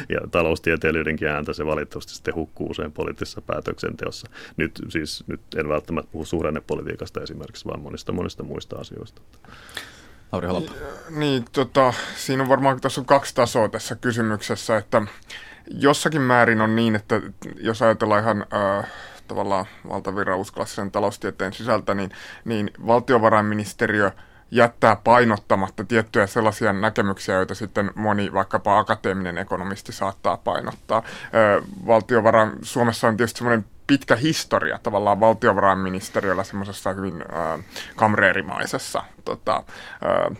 ja 0.09 0.21
taloustieteilyydенkin 0.31 1.29
ääntä 1.29 1.53
se 1.53 1.67
valitettavasti 1.67 2.15
sitten 2.15 2.35
hukkuu 2.35 2.71
usein 2.71 2.93
poliittisessa 2.93 3.41
päätöksenteossa. 3.41 4.31
Nyt 4.57 4.81
siis 4.89 5.25
nyt 5.27 5.41
en 5.57 5.69
välttämättä 5.69 6.13
puhu 6.13 6.25
suhdannepolitiikasta 6.25 7.21
esimerkiksi, 7.21 7.65
vaan 7.65 7.81
monista 7.81 8.13
monista 8.13 8.43
muista 8.43 8.77
asioista. 8.77 9.23
Lauri 10.33 10.49
Holoppa. 10.49 10.73
Niin, 11.11 11.45
tota, 11.53 11.93
siinä 12.17 12.43
on 12.43 12.49
varmaan 12.49 12.81
tässä 12.81 13.01
on 13.01 13.07
kaksi 13.07 13.35
tasoa 13.35 13.69
tässä 13.69 13.97
kysymyksessä, 13.97 14.77
että 14.77 15.03
jossakin 15.71 16.21
määrin 16.21 16.61
on 16.61 16.77
niin, 16.77 16.97
että 16.97 17.21
jos 17.61 17.83
ajatellaan 17.83 18.23
ihan 18.23 18.47
äh, 18.55 18.91
tavallaan 19.29 19.67
valtavirrausklassisen 19.89 20.91
taloustieteen 20.91 21.53
sisältä, 21.53 21.95
niin, 21.95 22.11
niin 22.45 22.71
valtiovarainministeriö 22.87 24.11
jättää 24.51 24.97
painottamatta 24.97 25.85
tiettyjä 25.85 26.27
sellaisia 26.27 26.73
näkemyksiä, 26.73 27.35
joita 27.35 27.55
sitten 27.55 27.91
moni 27.95 28.33
vaikkapa 28.33 28.79
akateeminen 28.79 29.39
ekonomisti 29.39 29.93
saattaa 29.93 30.37
painottaa. 30.37 31.03
Valtiovarain, 31.87 32.53
Suomessa 32.63 33.09
on 33.09 33.17
tietysti 33.17 33.39
semmoinen 33.39 33.65
pitkä 33.87 34.17
historia 34.17 34.79
tavallaan 34.83 35.21
valtiovarainministeriöllä 35.21 36.45
semmoisessa 36.45 36.93
hyvin 36.93 37.23
äh, 37.23 37.65
kamreerimaisessa 37.97 39.03
tota, 39.25 39.57
äh, 39.57 40.37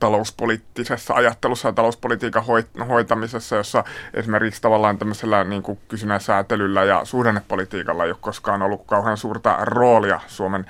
talouspoliittisessa 0.00 1.14
ajattelussa 1.14 1.68
ja 1.68 1.72
talouspolitiikan 1.72 2.44
hoitamisessa, 2.88 3.56
jossa 3.56 3.84
esimerkiksi 4.14 4.62
tavallaan 4.62 4.98
tämmöisellä 4.98 5.44
niin 5.44 5.62
kuin 5.62 5.78
kysynnän 5.88 6.20
säätelyllä 6.20 6.84
ja 6.84 7.04
suhdannepolitiikalla 7.04 8.04
ei 8.04 8.10
ole 8.10 8.18
koskaan 8.20 8.62
ollut 8.62 8.86
kauhean 8.86 9.16
suurta 9.16 9.56
roolia 9.60 10.20
Suomen, 10.26 10.66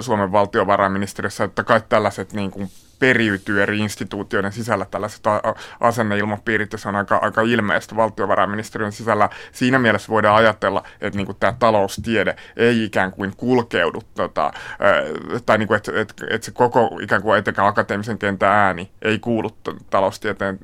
Suomen 0.00 0.32
valtiovarainministeriössä, 0.32 1.44
että 1.44 1.64
kai 1.64 1.82
tällaiset 1.88 2.32
niin 2.32 2.50
kuin 2.50 2.70
periytyy 3.00 3.62
eri 3.62 3.78
instituutioiden 3.78 4.52
sisällä 4.52 4.86
tällaiset 4.90 5.22
asenneilmapiirit, 5.80 6.72
ja 6.72 6.78
se 6.78 6.88
on 6.88 6.96
aika, 6.96 7.16
aika 7.16 7.42
ilmeistä 7.42 7.96
valtiovarainministeriön 7.96 8.92
sisällä. 8.92 9.28
Siinä 9.52 9.78
mielessä 9.78 10.08
voidaan 10.08 10.36
ajatella, 10.36 10.82
että 11.00 11.16
niin 11.16 11.26
kuin 11.26 11.36
tämä 11.40 11.54
taloustiede 11.58 12.36
ei 12.56 12.84
ikään 12.84 13.12
kuin 13.12 13.32
kulkeudu, 13.36 14.02
tota, 14.14 14.52
tai 15.46 15.58
niin 15.58 15.66
kuin, 15.68 15.76
että, 15.76 16.00
että, 16.00 16.26
että 16.30 16.44
se 16.44 16.50
koko 16.52 16.98
ikään 17.02 17.22
kuin 17.22 17.38
etenkään 17.38 17.68
akateemisen 17.68 18.18
kentän 18.18 18.52
ääni 18.52 18.90
ei 19.02 19.18
kuulu 19.18 19.50
taloustieteen, 19.90 20.58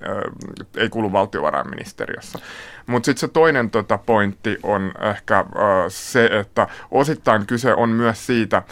ei 0.77 0.89
kuulu 0.89 1.13
valtiovarainministeriössä. 1.13 2.39
Mutta 2.87 3.07
sitten 3.07 3.21
se 3.21 3.29
toinen 3.29 3.71
tota, 3.71 3.99
pointti 3.99 4.59
on 4.63 4.93
ehkä 5.01 5.39
äh, 5.39 5.47
se, 5.89 6.25
että 6.25 6.69
osittain 6.91 7.47
kyse 7.47 7.75
on 7.75 7.89
myös 7.89 8.27
siitä, 8.27 8.63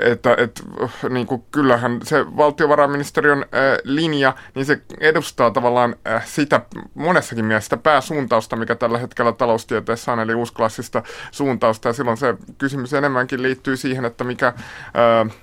että 0.00 0.34
et, 0.38 0.62
äh, 0.82 1.10
niin 1.10 1.26
kuin, 1.26 1.44
kyllähän 1.50 2.00
se 2.02 2.36
valtiovarainministeriön 2.36 3.38
äh, 3.38 3.78
linja, 3.84 4.34
niin 4.54 4.66
se 4.66 4.80
edustaa 5.00 5.50
tavallaan 5.50 5.96
äh, 6.06 6.26
sitä 6.26 6.60
monessakin 6.94 7.44
mielessä 7.44 7.66
sitä 7.66 7.76
pääsuuntausta, 7.76 8.56
mikä 8.56 8.74
tällä 8.74 8.98
hetkellä 8.98 9.32
taloustieteessä 9.32 10.12
on, 10.12 10.20
eli 10.20 10.34
uusklassista 10.34 11.02
suuntausta, 11.30 11.88
ja 11.88 11.92
silloin 11.92 12.16
se 12.16 12.34
kysymys 12.58 12.94
enemmänkin 12.94 13.42
liittyy 13.42 13.76
siihen, 13.76 14.04
että 14.04 14.24
mikä... 14.24 14.46
Äh, 14.46 15.36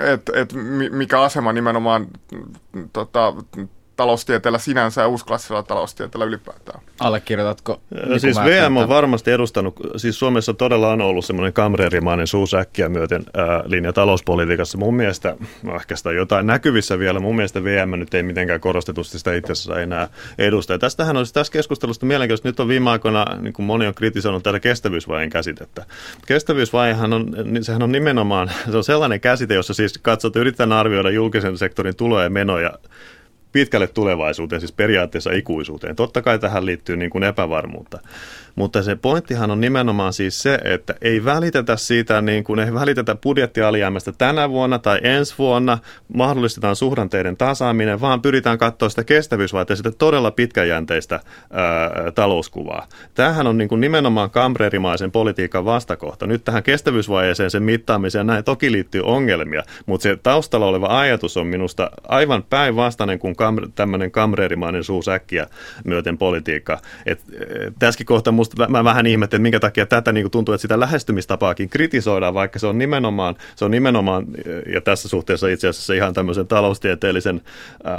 et, 0.00 0.30
et 0.34 0.52
mikä 0.90 1.20
asema 1.20 1.52
nimenomaan 1.52 2.06
tota, 2.92 3.34
taloustieteellä 4.00 4.58
sinänsä 4.58 5.00
ja 5.00 5.08
uusklassisella 5.08 5.62
taloustieteellä 5.62 6.24
ylipäätään. 6.24 6.80
Allekirjoitatko? 7.00 7.80
Niin 8.06 8.20
siis 8.20 8.36
VM 8.44 8.76
on 8.76 8.88
varmasti 8.88 9.30
edustanut, 9.30 9.74
siis 9.96 10.18
Suomessa 10.18 10.54
todella 10.54 10.88
on 10.88 11.00
ollut 11.00 11.24
semmoinen 11.24 11.52
kamreerimainen 11.52 12.26
suusäkkiä 12.26 12.88
myöten 12.88 13.24
ää, 13.34 13.62
linja 13.66 13.92
talouspolitiikassa. 13.92 14.78
Mun 14.78 14.94
mielestä, 14.94 15.36
no 15.62 15.76
ehkä 15.76 15.96
sitä 15.96 16.12
jotain 16.12 16.46
näkyvissä 16.46 16.98
vielä, 16.98 17.20
mun 17.20 17.36
mielestä 17.36 17.64
VM 17.64 17.90
nyt 17.90 18.14
ei 18.14 18.22
mitenkään 18.22 18.60
korostetusti 18.60 19.18
sitä 19.18 19.34
itse 19.34 19.52
asiassa 19.52 19.80
enää 19.80 20.08
edusta. 20.38 20.72
Ja 20.72 20.78
tästähän 20.78 21.16
on 21.16 21.26
siis 21.26 21.32
tässä 21.32 21.52
keskustelusta 21.52 22.06
mielenkiintoista. 22.06 22.48
Nyt 22.48 22.60
on 22.60 22.68
viime 22.68 22.90
aikoina, 22.90 23.24
niin 23.40 23.52
kuin 23.52 23.66
moni 23.66 23.86
on 23.86 23.94
kritisoinut 23.94 24.42
tätä 24.42 24.60
kestävyysvajeen 24.60 25.30
käsitettä. 25.30 25.84
Kestävyysvajehan 26.26 27.12
on, 27.12 27.26
niin 27.44 27.64
sehän 27.64 27.82
on 27.82 27.92
nimenomaan, 27.92 28.50
se 28.70 28.76
on 28.76 28.84
sellainen 28.84 29.20
käsite, 29.20 29.54
jossa 29.54 29.74
siis 29.74 29.98
katsot, 29.98 30.36
yritetään 30.36 30.72
arvioida 30.72 31.10
julkisen 31.10 31.58
sektorin 31.58 31.96
tuloja 31.96 32.24
ja 32.24 32.30
menoja 32.30 32.72
pitkälle 33.52 33.86
tulevaisuuteen, 33.86 34.60
siis 34.60 34.72
periaatteessa 34.72 35.32
ikuisuuteen. 35.32 35.96
Totta 35.96 36.22
kai 36.22 36.38
tähän 36.38 36.66
liittyy 36.66 36.96
niin 36.96 37.10
kuin 37.10 37.24
epävarmuutta. 37.24 37.98
Mutta 38.54 38.82
se 38.82 38.96
pointtihan 38.96 39.50
on 39.50 39.60
nimenomaan 39.60 40.12
siis 40.12 40.42
se, 40.42 40.58
että 40.64 40.94
ei 41.02 41.24
välitetä 41.24 41.76
siitä, 41.76 42.20
niin 42.20 42.44
kuin 42.44 42.58
ei 42.58 42.74
välitetä 42.74 43.14
budjettialijäämästä 43.14 44.12
tänä 44.12 44.50
vuonna 44.50 44.78
tai 44.78 45.00
ensi 45.02 45.34
vuonna, 45.38 45.78
mahdollistetaan 46.14 46.76
suhdanteiden 46.76 47.36
tasaaminen, 47.36 48.00
vaan 48.00 48.22
pyritään 48.22 48.58
katsoa 48.58 48.88
sitä 48.88 49.04
kestävyysvaihteen 49.04 49.76
sitä 49.76 49.90
todella 49.90 50.30
pitkäjänteistä 50.30 51.20
ää, 51.50 52.12
talouskuvaa. 52.14 52.86
Tämähän 53.14 53.46
on 53.46 53.58
niin 53.58 53.68
kuin 53.68 53.80
nimenomaan 53.80 54.30
kamreerimaisen 54.30 55.12
politiikan 55.12 55.64
vastakohta. 55.64 56.26
Nyt 56.26 56.44
tähän 56.44 56.62
kestävyysvaiheeseen 56.62 57.50
sen 57.50 57.62
mittaamiseen 57.62 58.26
näin 58.26 58.44
toki 58.44 58.72
liittyy 58.72 59.02
ongelmia, 59.02 59.62
mutta 59.86 60.02
se 60.02 60.16
taustalla 60.22 60.66
oleva 60.66 61.00
ajatus 61.00 61.36
on 61.36 61.46
minusta 61.46 61.90
aivan 62.08 62.42
päinvastainen 62.50 63.18
kuin 63.18 63.36
kam, 63.36 63.56
tämmöinen 63.74 64.10
kamreerimainen 64.10 64.84
suusäkkiä 64.84 65.46
myöten 65.84 66.18
politiikka. 66.18 66.78
Et, 67.06 67.20
et, 67.66 67.74
tässäkin 67.78 68.06
kohtaa 68.06 68.32
musta 68.58 68.72
mä 68.78 68.84
vähän 68.84 69.06
ihmettelen, 69.06 69.42
minkä 69.42 69.60
takia 69.60 69.86
tätä 69.86 70.12
niin 70.12 70.30
tuntuu, 70.30 70.54
että 70.54 70.62
sitä 70.62 70.80
lähestymistapaakin 70.80 71.68
kritisoidaan, 71.68 72.34
vaikka 72.34 72.58
se 72.58 72.66
on 72.66 72.78
nimenomaan, 72.78 73.34
se 73.56 73.64
on 73.64 73.70
nimenomaan 73.70 74.26
ja 74.72 74.80
tässä 74.80 75.08
suhteessa 75.08 75.48
itse 75.48 75.68
asiassa 75.68 75.94
ihan 75.94 76.14
tämmöisen 76.14 76.46
taloustieteellisen 76.46 77.40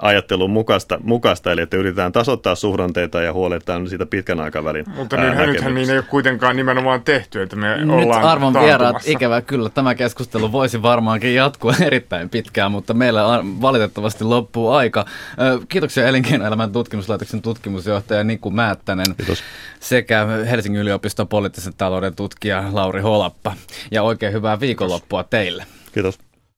ajattelun 0.01 0.49
mukaista, 0.49 0.99
mukaista 1.03 1.51
eli 1.51 1.61
että 1.61 1.77
yritetään 1.77 2.11
tasoittaa 2.11 2.55
suhdanteita 2.55 3.21
ja 3.21 3.33
huolehditaan 3.33 3.89
siitä 3.89 4.05
pitkän 4.05 4.39
aikavälin 4.39 4.85
Mutta 4.95 5.17
nythän, 5.17 5.49
nythän 5.49 5.75
niin 5.75 5.89
ei 5.89 5.97
ole 5.97 6.05
kuitenkaan 6.09 6.55
nimenomaan 6.55 7.01
tehty, 7.03 7.41
että 7.41 7.55
me 7.55 7.77
Nyt 7.77 7.89
ollaan 7.89 8.23
arvon 8.23 8.53
vieraat, 8.53 8.95
ikävä 9.05 9.41
kyllä, 9.41 9.69
tämä 9.69 9.95
keskustelu 9.95 10.51
voisi 10.51 10.81
varmaankin 10.81 11.35
jatkua 11.35 11.73
erittäin 11.87 12.29
pitkään, 12.29 12.71
mutta 12.71 12.93
meillä 12.93 13.23
valitettavasti 13.61 14.23
loppuu 14.23 14.71
aika. 14.71 15.05
Kiitoksia 15.69 16.07
Elinkeinoelämän 16.07 16.71
tutkimuslaitoksen 16.71 17.41
tutkimusjohtaja 17.41 18.23
Niku 18.23 18.49
Määttänen 18.49 19.05
Kiitos. 19.17 19.43
sekä 19.79 20.27
Helsingin 20.31 20.81
yliopiston 20.81 21.27
poliittisen 21.27 21.73
talouden 21.77 22.15
tutkija 22.15 22.63
Lauri 22.71 23.01
Holappa. 23.01 23.55
Ja 23.91 24.03
oikein 24.03 24.33
hyvää 24.33 24.59
viikonloppua 24.59 25.23
teille. 25.23 25.65
Kiitos. 25.93 26.19